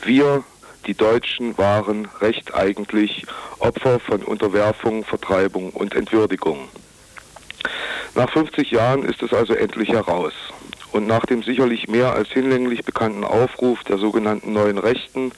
Wir, 0.03 0.43
die 0.85 0.93
Deutschen, 0.93 1.57
waren 1.57 2.07
recht 2.21 2.53
eigentlich 2.53 3.25
Opfer 3.59 3.99
von 3.99 4.21
Unterwerfung, 4.21 5.03
Vertreibung 5.03 5.71
und 5.71 5.95
Entwürdigung. 5.95 6.67
Nach 8.15 8.29
50 8.31 8.69
Jahren 8.71 9.03
ist 9.03 9.23
es 9.23 9.33
also 9.33 9.53
endlich 9.53 9.89
heraus. 9.89 10.33
Und 10.91 11.07
nach 11.07 11.25
dem 11.25 11.41
sicherlich 11.41 11.87
mehr 11.87 12.13
als 12.13 12.29
hinlänglich 12.29 12.85
bekannten 12.85 13.23
Aufruf 13.23 13.83
der 13.83 13.97
sogenannten 13.97 14.53
neuen 14.53 14.77
Rechten, 14.77 15.31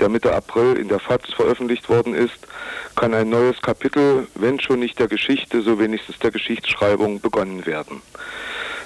der 0.00 0.08
Mitte 0.08 0.34
April 0.34 0.76
in 0.76 0.88
der 0.88 0.98
FAZ 0.98 1.32
veröffentlicht 1.34 1.88
worden 1.88 2.14
ist, 2.14 2.48
kann 2.96 3.14
ein 3.14 3.28
neues 3.28 3.62
Kapitel, 3.62 4.26
wenn 4.34 4.58
schon 4.58 4.80
nicht 4.80 4.98
der 4.98 5.06
Geschichte, 5.06 5.62
so 5.62 5.78
wenigstens 5.78 6.18
der 6.18 6.32
Geschichtsschreibung 6.32 7.20
begonnen 7.20 7.64
werden. 7.64 8.02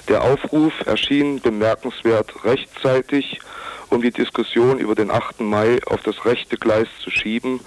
Der 0.09 0.21
Aufruf 0.21 0.73
erschien 0.85 1.39
bemerkenswert 1.39 2.43
rechtzeitig, 2.43 3.39
um 3.89 4.01
die 4.01 4.11
Diskussion 4.11 4.77
über 4.77 4.95
den 4.95 5.09
8. 5.09 5.39
Mai 5.41 5.79
auf 5.85 6.01
das 6.03 6.25
rechte 6.25 6.57
Gleis 6.57 6.87
zu 7.01 7.09
schieben, 7.09 7.61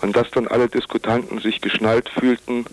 an 0.00 0.12
das 0.12 0.30
dann 0.30 0.46
alle 0.46 0.68
Diskutanten 0.68 1.40
sich 1.40 1.60
geschnallt 1.60 2.08
fühlten, 2.08 2.66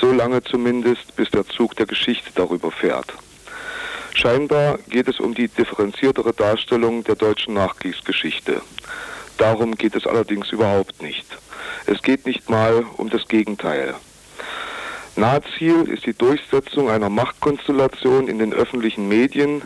so 0.00 0.10
lange 0.12 0.42
zumindest, 0.42 1.14
bis 1.16 1.30
der 1.30 1.46
Zug 1.46 1.76
der 1.76 1.86
Geschichte 1.86 2.30
darüber 2.34 2.70
fährt. 2.70 3.12
Scheinbar 4.14 4.78
geht 4.88 5.08
es 5.08 5.20
um 5.20 5.34
die 5.34 5.48
differenziertere 5.48 6.32
Darstellung 6.32 7.04
der 7.04 7.14
deutschen 7.14 7.54
Nachkriegsgeschichte. 7.54 8.60
Darum 9.38 9.76
geht 9.76 9.94
es 9.94 10.06
allerdings 10.06 10.50
überhaupt 10.50 11.00
nicht. 11.02 11.26
Es 11.86 12.02
geht 12.02 12.26
nicht 12.26 12.50
mal 12.50 12.84
um 12.96 13.10
das 13.10 13.28
Gegenteil. 13.28 13.94
Nahziel 15.16 15.88
ist 15.88 16.06
die 16.06 16.14
Durchsetzung 16.14 16.88
einer 16.88 17.10
Machtkonstellation 17.10 18.28
in 18.28 18.38
den 18.38 18.54
öffentlichen 18.54 19.08
Medien, 19.08 19.62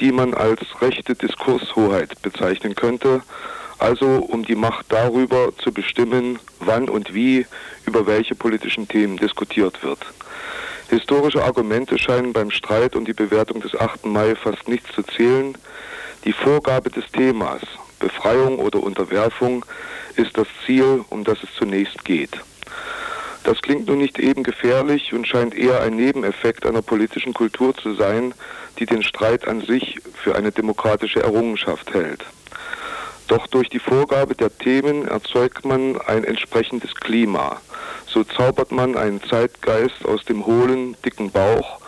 die 0.00 0.12
man 0.12 0.34
als 0.34 0.60
rechte 0.80 1.14
Diskurshoheit 1.14 2.22
bezeichnen 2.22 2.74
könnte, 2.74 3.22
also 3.78 4.06
um 4.06 4.44
die 4.44 4.54
Macht 4.54 4.86
darüber 4.90 5.52
zu 5.58 5.72
bestimmen, 5.72 6.38
wann 6.60 6.88
und 6.88 7.12
wie 7.12 7.44
über 7.86 8.06
welche 8.06 8.34
politischen 8.34 8.86
Themen 8.88 9.16
diskutiert 9.16 9.82
wird. 9.82 9.98
Historische 10.88 11.42
Argumente 11.42 11.98
scheinen 11.98 12.32
beim 12.32 12.50
Streit 12.50 12.94
um 12.94 13.04
die 13.04 13.14
Bewertung 13.14 13.60
des 13.60 13.74
8. 13.74 14.06
Mai 14.06 14.36
fast 14.36 14.68
nicht 14.68 14.86
zu 14.92 15.02
zählen. 15.02 15.58
Die 16.24 16.32
Vorgabe 16.32 16.90
des 16.90 17.10
Themas, 17.10 17.62
Befreiung 17.98 18.58
oder 18.58 18.82
Unterwerfung, 18.82 19.64
ist 20.16 20.38
das 20.38 20.46
Ziel, 20.64 21.04
um 21.10 21.24
das 21.24 21.42
es 21.42 21.48
zunächst 21.58 22.04
geht. 22.04 22.38
Das 23.44 23.60
klingt 23.60 23.86
nun 23.86 23.98
nicht 23.98 24.18
eben 24.18 24.42
gefährlich 24.42 25.12
und 25.12 25.28
scheint 25.28 25.54
eher 25.54 25.82
ein 25.82 25.96
Nebeneffekt 25.96 26.66
einer 26.66 26.80
politischen 26.80 27.34
Kultur 27.34 27.74
zu 27.76 27.94
sein, 27.94 28.34
die 28.78 28.86
den 28.86 29.02
Streit 29.02 29.46
an 29.46 29.60
sich 29.60 30.00
für 30.14 30.34
eine 30.34 30.50
demokratische 30.50 31.22
Errungenschaft 31.22 31.92
hält. 31.92 32.24
Doch 33.28 33.46
durch 33.46 33.68
die 33.68 33.78
Vorgabe 33.78 34.34
der 34.34 34.56
Themen 34.56 35.06
erzeugt 35.06 35.64
man 35.64 36.00
ein 36.00 36.24
entsprechendes 36.24 36.94
Klima. 36.94 37.60
So 38.06 38.24
zaubert 38.24 38.72
man 38.72 38.96
einen 38.96 39.22
Zeitgeist 39.22 40.04
aus 40.06 40.24
dem 40.24 40.46
hohlen, 40.46 40.96
dicken 41.04 41.30
Bauch 41.30 41.80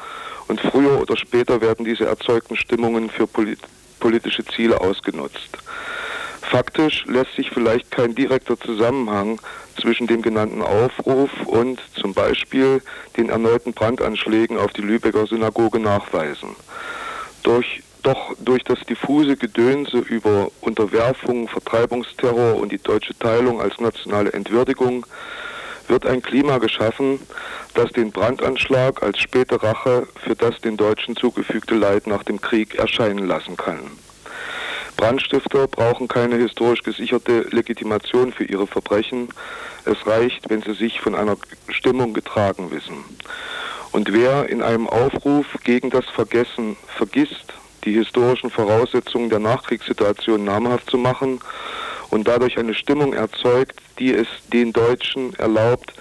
und 0.49 0.61
früher 0.61 1.01
oder 1.01 1.17
später 1.17 1.61
werden 1.61 1.85
diese 1.85 2.07
erzeugten 2.07 2.57
Stimmungen 2.57 3.11
für 3.11 3.27
polit 3.27 3.61
politische 3.99 4.45
Ziele 4.45 4.79
ausgenutzt. 4.79 5.57
Faktisch 6.51 7.05
lässt 7.07 7.35
sich 7.35 7.51
vielleicht 7.51 7.91
kein 7.91 8.15
direkter 8.15 8.59
Zusammenhang 8.59 9.41
zwischen 9.81 10.07
dem 10.07 10.23
genannten 10.23 10.63
Aufruf 10.63 11.31
und 11.45 11.81
zum 11.95 12.15
Beispiel 12.15 12.81
den 13.17 13.31
erneuten 13.31 13.73
Brandanschlägen 13.73 14.57
auf 14.57 14.73
die 14.73 14.83
Lübecker 14.83 15.27
Synagoge 15.27 15.81
nachweisen. 15.81 16.51
Durch 17.43 17.83
doch 18.03 18.37
durch 18.39 18.63
das 18.63 18.79
diffuse 18.89 19.37
Gedönse 19.37 19.99
über 19.99 20.49
Unterwerfung, 20.61 21.49
Vertreibungsterror 21.49 22.55
und 22.55 22.71
die 22.71 22.79
deutsche 22.79 23.19
Teilung 23.19 23.61
als 23.61 23.81
nationale 23.81 24.33
Entwürdigung 24.33 25.05
wird 25.89 26.07
ein 26.07 26.23
Klima 26.23 26.59
geschaffen, 26.59 27.19
das 27.75 27.91
den 27.91 28.13
Brandanschlag 28.13 29.03
als 29.03 29.19
späte 29.19 29.61
Rache 29.61 30.07
für 30.25 30.37
das 30.37 30.61
den 30.61 30.77
Deutschen 30.77 31.17
zugefügte 31.17 31.75
Leid 31.75 32.07
nach 32.07 32.23
dem 32.23 32.41
Krieg 32.41 32.77
erscheinen 32.77 33.27
lassen 33.27 33.57
kann. 33.57 33.81
Brandstifter 34.97 35.67
brauchen 35.69 36.09
keine 36.09 36.37
historisch 36.37 36.83
gesicherte 36.83 37.47
Legitimation 37.51 38.33
für 38.33 38.45
ihre 38.45 38.67
Verbrechen. 38.67 39.29
Es 39.85 40.07
reicht, 40.07 40.49
wenn 40.49 40.63
sie 40.63 40.75
sich 40.75 41.01
von 41.01 41.15
einer 41.15 41.37
Stimmung 41.69 42.15
getragen 42.15 42.71
wissen. 42.71 43.05
Und 43.93 44.13
wer 44.13 44.49
in 44.49 44.63
einem 44.63 44.89
Aufruf 44.89 45.47
gegen 45.65 45.91
das 45.91 46.07
Vergessen 46.07 46.77
vergisst, 46.87 47.55
die 47.85 47.93
historischen 47.93 48.51
Voraussetzungen 48.51 49.31
der 49.31 49.39
Nachkriegssituation 49.39 50.45
namhaft 50.45 50.91
zu 50.91 50.99
machen 50.99 51.41
und 52.11 52.27
dadurch 52.27 52.59
eine 52.59 52.75
Stimmung 52.75 53.13
erzeugt, 53.13 53.81
die 53.99 54.13
es 54.13 54.27
den 54.53 54.73
Deutschen 54.73 55.35
erlaubt, 55.35 55.93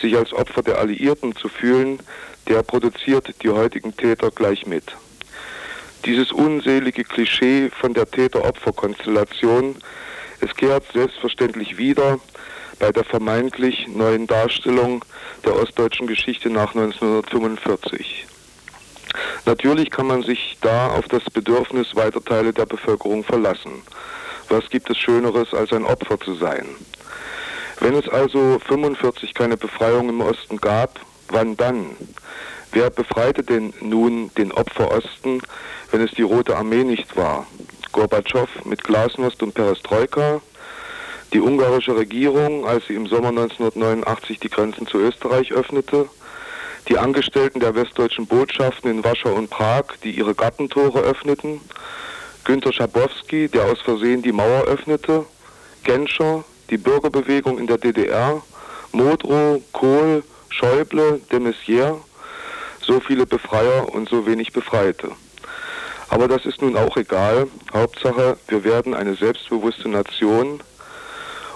sich 0.00 0.16
als 0.16 0.32
Opfer 0.32 0.62
der 0.62 0.78
Alliierten 0.78 1.34
zu 1.36 1.48
fühlen, 1.48 2.00
der 2.48 2.62
produziert 2.62 3.34
die 3.42 3.50
heutigen 3.50 3.96
Täter 3.96 4.30
gleich 4.30 4.66
mit. 4.66 4.84
Dieses 6.04 6.32
unselige 6.32 7.04
Klischee 7.04 7.70
von 7.70 7.92
der 7.92 8.10
Täter-Opfer-Konstellation, 8.10 9.76
es 10.40 10.54
kehrt 10.54 10.84
selbstverständlich 10.92 11.76
wieder 11.76 12.18
bei 12.78 12.92
der 12.92 13.04
vermeintlich 13.04 13.88
neuen 13.88 14.26
Darstellung 14.26 15.04
der 15.44 15.56
ostdeutschen 15.56 16.06
Geschichte 16.06 16.50
nach 16.50 16.74
1945. 16.74 18.26
Natürlich 19.46 19.90
kann 19.90 20.06
man 20.06 20.22
sich 20.22 20.56
da 20.60 20.88
auf 20.88 21.08
das 21.08 21.24
Bedürfnis 21.24 21.96
weiter 21.96 22.22
Teile 22.24 22.52
der 22.52 22.66
Bevölkerung 22.66 23.24
verlassen. 23.24 23.82
Was 24.48 24.68
gibt 24.70 24.88
es 24.90 24.98
Schöneres, 24.98 25.52
als 25.52 25.72
ein 25.72 25.84
Opfer 25.84 26.18
zu 26.20 26.34
sein? 26.34 26.66
Wenn 27.80 27.94
es 27.94 28.08
also 28.08 28.58
45 28.66 29.34
keine 29.34 29.56
Befreiung 29.56 30.08
im 30.08 30.20
Osten 30.20 30.58
gab, 30.58 31.00
wann 31.28 31.56
dann? 31.56 31.96
Wer 32.72 32.90
befreite 32.90 33.42
denn 33.42 33.72
nun 33.80 34.30
den 34.36 34.52
Opferosten, 34.52 35.40
wenn 35.90 36.02
es 36.02 36.10
die 36.12 36.22
Rote 36.22 36.56
Armee 36.56 36.84
nicht 36.84 37.16
war? 37.16 37.46
Gorbatschow 37.92 38.48
mit 38.64 38.84
Glasnost 38.84 39.42
und 39.42 39.54
Perestroika? 39.54 40.40
Die 41.32 41.40
ungarische 41.40 41.96
Regierung, 41.96 42.66
als 42.66 42.86
sie 42.86 42.94
im 42.94 43.06
Sommer 43.06 43.28
1989 43.28 44.38
die 44.40 44.48
Grenzen 44.48 44.86
zu 44.86 44.98
Österreich 44.98 45.52
öffnete? 45.52 46.08
die 46.88 46.98
Angestellten 46.98 47.60
der 47.60 47.74
westdeutschen 47.74 48.26
Botschaften 48.26 48.90
in 48.90 49.04
Warschau 49.04 49.34
und 49.34 49.50
Prag, 49.50 49.84
die 50.02 50.12
ihre 50.12 50.34
Gartentore 50.34 51.00
öffneten, 51.00 51.60
Günter 52.44 52.72
Schabowski, 52.72 53.48
der 53.48 53.64
aus 53.64 53.80
Versehen 53.82 54.22
die 54.22 54.32
Mauer 54.32 54.64
öffnete, 54.64 55.26
Genscher, 55.84 56.44
die 56.70 56.78
Bürgerbewegung 56.78 57.58
in 57.58 57.66
der 57.66 57.76
DDR, 57.76 58.42
Modrow, 58.92 59.60
Kohl, 59.72 60.22
Schäuble, 60.48 61.20
de 61.30 61.40
Maizière, 61.40 61.96
so 62.80 63.00
viele 63.00 63.26
Befreier 63.26 63.92
und 63.92 64.08
so 64.08 64.26
wenig 64.26 64.52
Befreite. 64.52 65.10
Aber 66.10 66.28
das 66.28 66.46
ist 66.46 66.62
nun 66.62 66.76
auch 66.76 66.96
egal. 66.96 67.48
Hauptsache, 67.72 68.38
wir 68.48 68.64
werden 68.64 68.94
eine 68.94 69.14
selbstbewusste 69.14 69.88
Nation, 69.88 70.60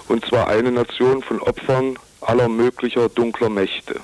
und 0.07 0.25
zwar 0.25 0.47
eine 0.47 0.71
Nation 0.71 1.23
von 1.23 1.41
Opfern 1.41 1.97
aller 2.21 2.49
möglicher 2.49 3.09
dunkler 3.09 3.49
Mächte. 3.49 3.99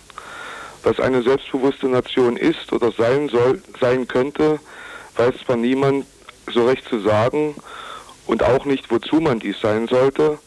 Was 0.83 0.99
eine 0.99 1.21
selbstbewusste 1.21 1.87
Nation 1.87 2.37
ist 2.37 2.71
oder 2.71 2.91
sein 2.91 3.29
soll, 3.29 3.61
sein 3.79 4.07
könnte, 4.07 4.59
weiß 5.17 5.35
zwar 5.45 5.57
niemand 5.57 6.05
so 6.51 6.65
recht 6.65 6.87
zu 6.87 6.99
sagen 6.99 7.55
und 8.25 8.43
auch 8.43 8.65
nicht, 8.65 8.89
wozu 8.89 9.17
man 9.17 9.39
dies 9.39 9.59
sein 9.59 9.87
sollte, 9.87 10.39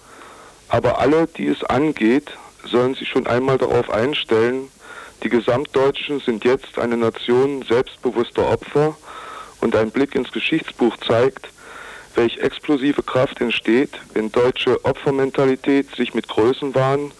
aber 0.68 0.98
alle, 0.98 1.26
die 1.26 1.48
es 1.48 1.62
angeht, 1.64 2.32
sollen 2.64 2.94
sich 2.94 3.09
schon 3.09 3.26
einmal 3.26 3.59
darauf 3.59 3.90
einstellen, 3.90 4.68
die 5.22 5.28
Gesamtdeutschen 5.28 6.20
sind 6.20 6.44
jetzt 6.44 6.78
eine 6.78 6.96
Nation 6.96 7.62
selbstbewusster 7.62 8.50
Opfer 8.50 8.96
und 9.62 9.74
ein 9.74 9.90
Blick 9.90 10.14
ins 10.14 10.30
Geschichtsbuch 10.30 10.96
zeigt, 10.98 11.48
welch 12.14 12.36
explosive 12.38 13.02
Kraft 13.02 13.40
entsteht, 13.40 13.90
wenn 14.12 14.30
deutsche 14.30 14.84
Opfermentalität 14.84 15.94
sich 15.96 16.12
mit 16.12 16.28
Größenwahn 16.28 17.12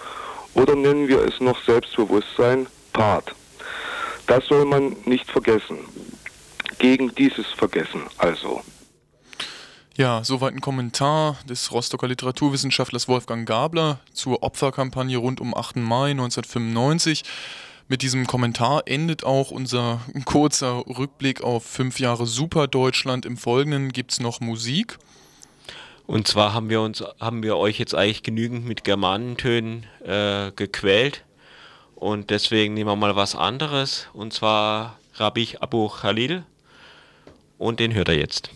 oder 0.55 0.75
nennen 0.75 1.09
wir 1.09 1.21
es 1.23 1.41
noch 1.41 1.63
Selbstbewusstsein 1.65 2.67
paart. 2.93 3.35
Das 4.27 4.45
soll 4.47 4.67
man 4.67 4.97
nicht 5.07 5.31
vergessen. 5.31 5.79
Gegen 6.79 7.15
dieses 7.15 7.47
Vergessen 7.47 8.03
also. 8.19 8.63
Ja, 9.97 10.25
soweit 10.25 10.55
ein 10.55 10.61
Kommentar 10.61 11.37
des 11.49 11.71
Rostocker 11.71 12.09
Literaturwissenschaftlers 12.09 13.09
Wolfgang 13.09 13.47
Gabler 13.47 14.01
zur 14.13 14.43
Opferkampagne 14.43 15.19
rund 15.19 15.41
um 15.41 15.55
8. 15.55 15.77
Mai 15.77 16.11
1995. 16.11 17.25
Mit 17.93 18.01
diesem 18.01 18.27
Kommentar 18.27 18.85
endet 18.87 19.23
auch 19.23 19.51
unser 19.51 20.01
kurzer 20.25 20.83
Rückblick 20.87 21.43
auf 21.43 21.63
fünf 21.67 22.01
Jahre 22.01 22.25
Super 22.27 22.67
Deutschland. 22.67 23.27
Im 23.27 23.37
Folgenden 23.37 23.93
gibt 23.93 24.13
es 24.13 24.19
noch 24.19 24.41
Musik. 24.41 24.97
Und 26.07 26.27
zwar 26.27 26.55
haben 26.55 26.71
wir 26.71 26.81
uns, 26.81 27.05
haben 27.21 27.43
wir 27.43 27.59
euch 27.59 27.79
jetzt 27.79 27.95
eigentlich 27.95 28.23
genügend 28.23 28.65
mit 28.65 28.85
Germanentönen 28.85 29.85
äh, 30.07 30.53
gequält. 30.57 31.23
Und 31.95 32.31
deswegen 32.31 32.73
nehmen 32.73 32.89
wir 32.89 32.97
mal 32.97 33.15
was 33.15 33.37
anderes. 33.37 34.07
Und 34.15 34.33
zwar 34.33 34.99
Rabih 35.17 35.59
Abu 35.61 35.89
Khalil. 35.89 36.45
Und 37.59 37.79
den 37.79 37.93
hört 37.93 38.09
er 38.09 38.17
jetzt. 38.17 38.49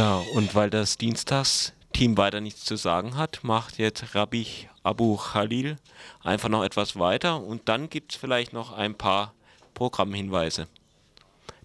Ja, 0.00 0.24
und 0.32 0.54
weil 0.54 0.70
das 0.70 0.96
Dienstagsteam 0.96 2.16
weiter 2.16 2.40
nichts 2.40 2.64
zu 2.64 2.76
sagen 2.76 3.18
hat, 3.18 3.40
macht 3.42 3.76
jetzt 3.76 4.14
Rabbi 4.14 4.46
Abu 4.82 5.18
Khalil 5.18 5.76
einfach 6.22 6.48
noch 6.48 6.64
etwas 6.64 6.98
weiter 6.98 7.42
und 7.42 7.68
dann 7.68 7.90
gibt 7.90 8.12
es 8.12 8.18
vielleicht 8.18 8.54
noch 8.54 8.72
ein 8.72 8.94
paar 8.94 9.34
Programmhinweise 9.74 10.68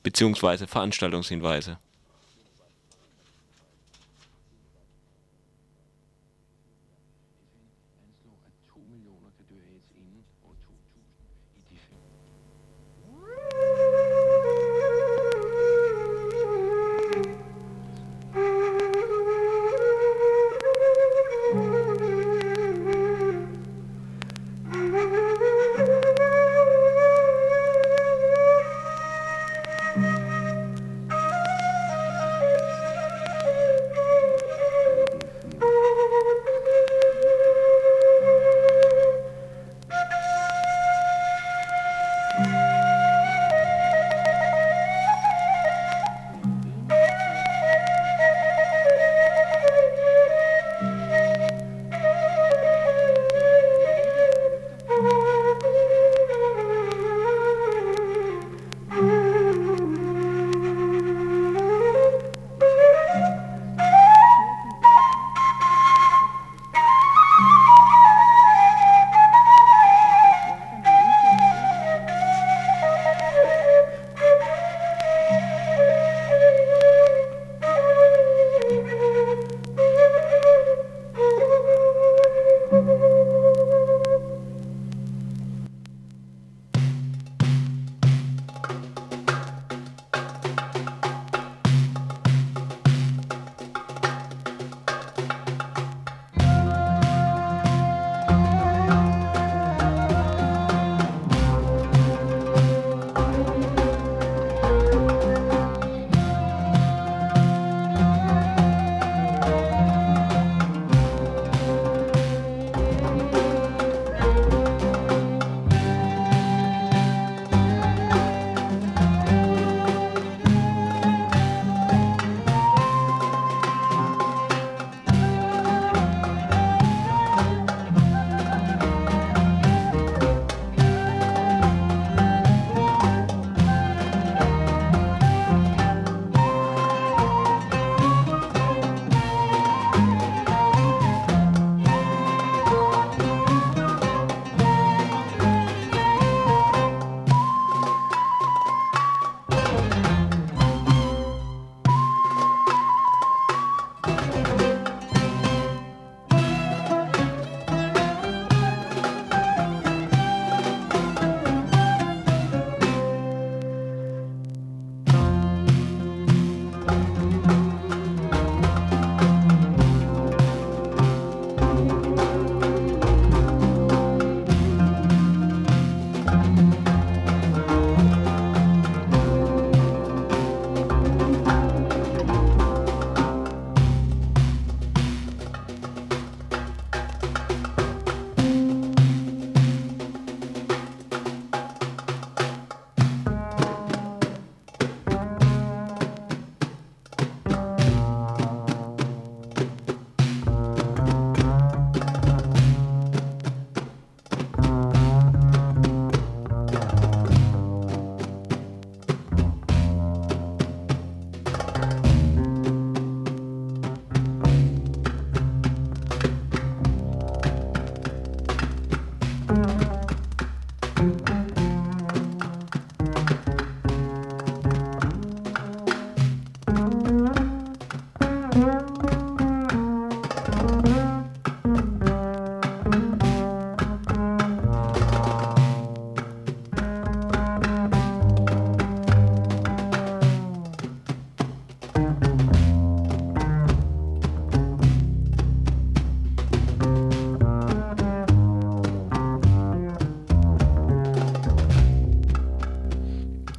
beziehungsweise 0.03 0.67
Veranstaltungshinweise. 0.67 1.77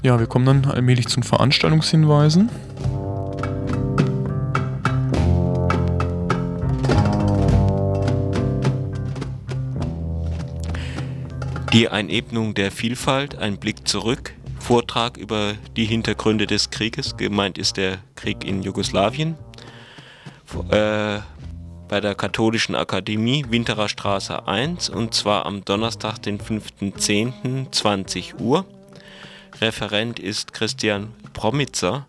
Ja, 0.07 0.21
wir 0.21 0.29
kommen 0.29 0.47
dann 0.47 0.71
allmählich 0.71 1.09
zu 1.09 1.17
den 1.19 1.25
Veranstaltungshinweisen. 1.25 2.49
Die 11.73 11.89
Einebnung 11.89 12.55
der 12.55 12.71
Vielfalt, 12.71 13.37
ein 13.39 13.59
Blick 13.59 13.89
zurück, 13.89 14.33
Vortrag 14.61 15.17
über 15.17 15.55
die 15.77 15.87
Hintergründe 15.87 16.47
des 16.47 16.71
Krieges, 16.71 17.17
gemeint 17.17 17.59
ist 17.59 17.77
der 17.77 17.99
Krieg 18.15 18.45
in 18.45 18.63
Jugoslawien, 18.63 19.35
äh, 20.71 21.19
bei 21.89 22.01
der 22.01 22.15
Katholischen 22.15 22.77
Akademie 22.77 23.45
Winterer 23.49 23.89
Straße 23.89 24.47
1 24.47 24.89
und 24.89 25.15
zwar 25.15 25.47
am 25.47 25.65
Donnerstag, 25.65 26.23
den 26.23 26.39
5.10. 26.39 27.73
20 27.73 28.39
Uhr. 28.39 28.65
Referent 29.61 30.19
ist 30.19 30.53
Christian 30.53 31.15
Promitzer, 31.33 32.07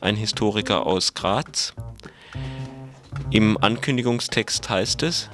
ein 0.00 0.16
Historiker 0.16 0.86
aus 0.86 1.12
Graz. 1.12 1.74
Im 3.30 3.58
Ankündigungstext 3.58 4.70
heißt 4.70 5.02
es, 5.02 5.28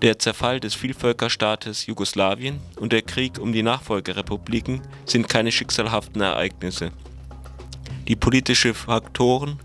der 0.00 0.18
Zerfall 0.18 0.58
des 0.58 0.74
Vielvölkerstaates 0.74 1.84
Jugoslawien 1.84 2.60
und 2.76 2.92
der 2.94 3.02
Krieg 3.02 3.38
um 3.38 3.52
die 3.52 3.62
Nachfolgerepubliken 3.62 4.80
sind 5.04 5.28
keine 5.28 5.52
schicksalhaften 5.52 6.22
Ereignisse. 6.22 6.92
Die 8.08 8.16
politischen 8.16 8.72
Faktoren 8.72 9.58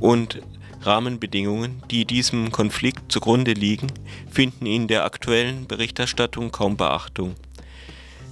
und 0.00 0.40
Rahmenbedingungen, 0.80 1.82
die 1.90 2.06
diesem 2.06 2.52
Konflikt 2.52 3.12
zugrunde 3.12 3.52
liegen, 3.52 3.88
finden 4.30 4.64
in 4.64 4.88
der 4.88 5.04
aktuellen 5.04 5.66
Berichterstattung 5.66 6.50
kaum 6.52 6.78
Beachtung. 6.78 7.34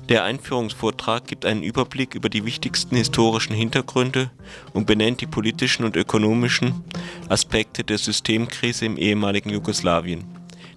Der 0.09 0.23
Einführungsvortrag 0.23 1.27
gibt 1.27 1.45
einen 1.45 1.65
Überblick 1.65 2.15
über 2.15 2.29
die 2.29 2.45
wichtigsten 2.45 2.95
historischen 2.95 3.57
Hintergründe 3.57 4.31
und 4.73 4.87
benennt 4.87 5.21
die 5.21 5.27
politischen 5.27 5.85
und 5.85 5.97
ökonomischen 5.97 6.85
Aspekte 7.29 7.83
der 7.83 7.99
Systemkrise 7.99 8.87
im 8.87 8.99
ehemaligen 8.99 9.51
Jugoslawien. 9.51 10.23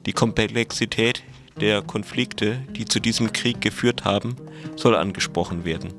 Die 0.08 0.14
Komplexität 0.14 1.22
der 1.62 1.84
Konflikte, 1.84 2.62
die 2.76 2.86
zu 2.86 3.00
diesem 3.00 3.32
Krieg 3.32 3.62
geführt 3.62 4.04
haben, 4.04 4.36
soll 4.76 4.96
angesprochen 4.96 5.64
werden. 5.64 5.94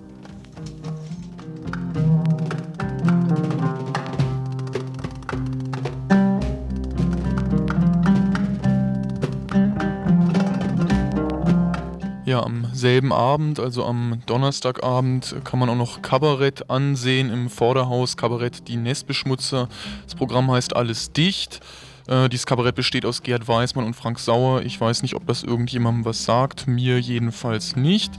Ja, 12.31 12.45
am 12.45 12.69
selben 12.73 13.13
Abend, 13.13 13.59
also 13.59 13.85
am 13.85 14.23
Donnerstagabend, 14.27 15.35
kann 15.43 15.59
man 15.59 15.69
auch 15.69 15.75
noch 15.75 16.01
Kabarett 16.01 16.71
ansehen 16.71 17.29
im 17.29 17.51
Vorderhaus. 17.51 18.17
Kabarett 18.17 18.69
Die 18.69 18.77
Nestbeschmutzer. 18.77 19.69
Das 20.05 20.15
Programm 20.15 20.49
heißt 20.49 20.77
Alles 20.77 21.11
dicht. 21.11 21.59
Äh, 22.07 22.29
dieses 22.29 22.47
Kabarett 22.47 22.77
besteht 22.77 23.05
aus 23.05 23.25
Gerd 23.25 23.49
Weismann 23.49 23.85
und 23.85 23.95
Frank 23.95 24.21
Sauer. 24.21 24.63
Ich 24.63 24.81
weiß 24.81 25.03
nicht, 25.03 25.17
ob 25.17 25.27
das 25.27 25.43
irgendjemandem 25.43 26.05
was 26.05 26.25
sagt. 26.25 26.69
Mir 26.69 27.01
jedenfalls 27.01 27.75
nicht. 27.75 28.13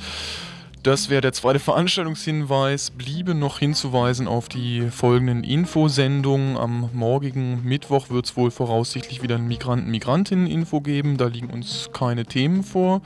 Das 0.84 1.09
wäre 1.09 1.22
der 1.22 1.32
zweite 1.32 1.59
Veranstaltungshinweis. 1.62 2.91
Bliebe 2.91 3.34
noch 3.34 3.59
hinzuweisen 3.59 4.28
auf 4.28 4.49
die 4.49 4.89
folgenden 4.91 5.45
Infosendungen. 5.45 6.57
Am 6.57 6.89
morgigen 6.91 7.64
Mittwoch 7.64 8.09
wird 8.09 8.26
es 8.26 8.36
wohl 8.36 8.51
voraussichtlich 8.51 9.24
wieder 9.24 9.36
ein 9.36 9.47
Migranten-Migrantinnen-Info 9.47 10.82
geben. 10.82 11.16
Da 11.16 11.28
liegen 11.28 11.49
uns 11.49 11.91
keine 11.93 12.26
Themen 12.26 12.66
vor. 12.66 13.01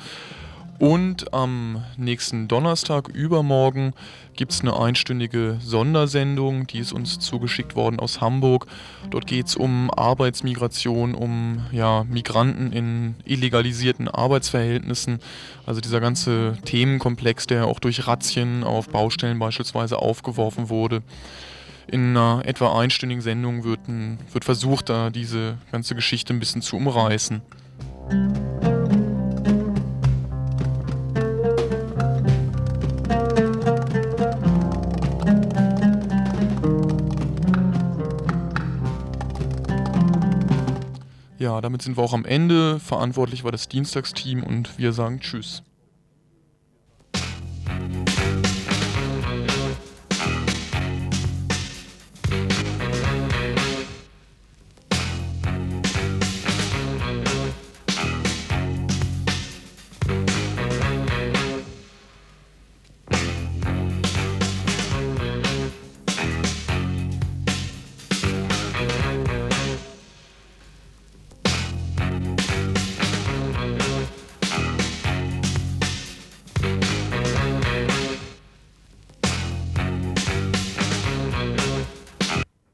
Und 0.77 1.33
am 1.33 1.83
nächsten 1.95 2.49
Donnerstag, 2.49 3.07
übermorgen, 3.07 3.93
gibt 4.35 4.51
es 4.51 4.61
eine 4.61 4.77
einstündige 4.77 5.57
Sondersendung, 5.61 6.67
die 6.67 6.79
ist 6.79 6.91
uns 6.91 7.19
zugeschickt 7.19 7.77
worden 7.77 7.99
aus 7.99 8.19
Hamburg. 8.19 8.67
Dort 9.09 9.25
geht 9.25 9.47
es 9.47 9.55
um 9.55 9.89
Arbeitsmigration, 9.89 11.15
um 11.15 11.65
ja, 11.71 12.03
Migranten 12.03 12.73
in 12.73 13.15
illegalisierten 13.23 14.09
Arbeitsverhältnissen. 14.09 15.19
Also 15.65 15.79
dieser 15.79 16.01
ganze 16.01 16.57
Themenkomplex, 16.65 17.47
der 17.47 17.67
auch 17.67 17.79
durch 17.79 18.05
Razzien 18.05 18.65
auf 18.65 18.89
Baustellen 18.89 19.39
beispielsweise 19.39 19.99
aufgeworfen 19.99 20.69
wurde. 20.69 21.03
In 21.87 22.17
einer 22.17 22.41
etwa 22.45 22.77
einstündigen 22.77 23.21
Sendung 23.21 23.63
wird, 23.63 23.87
ein, 23.87 24.19
wird 24.33 24.43
versucht, 24.43 24.89
da 24.89 25.09
diese 25.09 25.57
ganze 25.71 25.95
Geschichte 25.95 26.33
ein 26.33 26.39
bisschen 26.39 26.61
zu 26.61 26.75
umreißen. 26.75 27.41
Ja, 41.45 41.61
damit 41.61 41.83
sind 41.83 41.95
wir 41.95 42.01
auch 42.01 42.13
am 42.13 42.25
Ende. 42.25 42.79
Verantwortlich 42.79 43.43
war 43.43 43.51
das 43.51 43.69
Dienstagsteam 43.69 44.41
und 44.41 44.79
wir 44.79 44.93
sagen 44.93 45.19
Tschüss. 45.19 45.61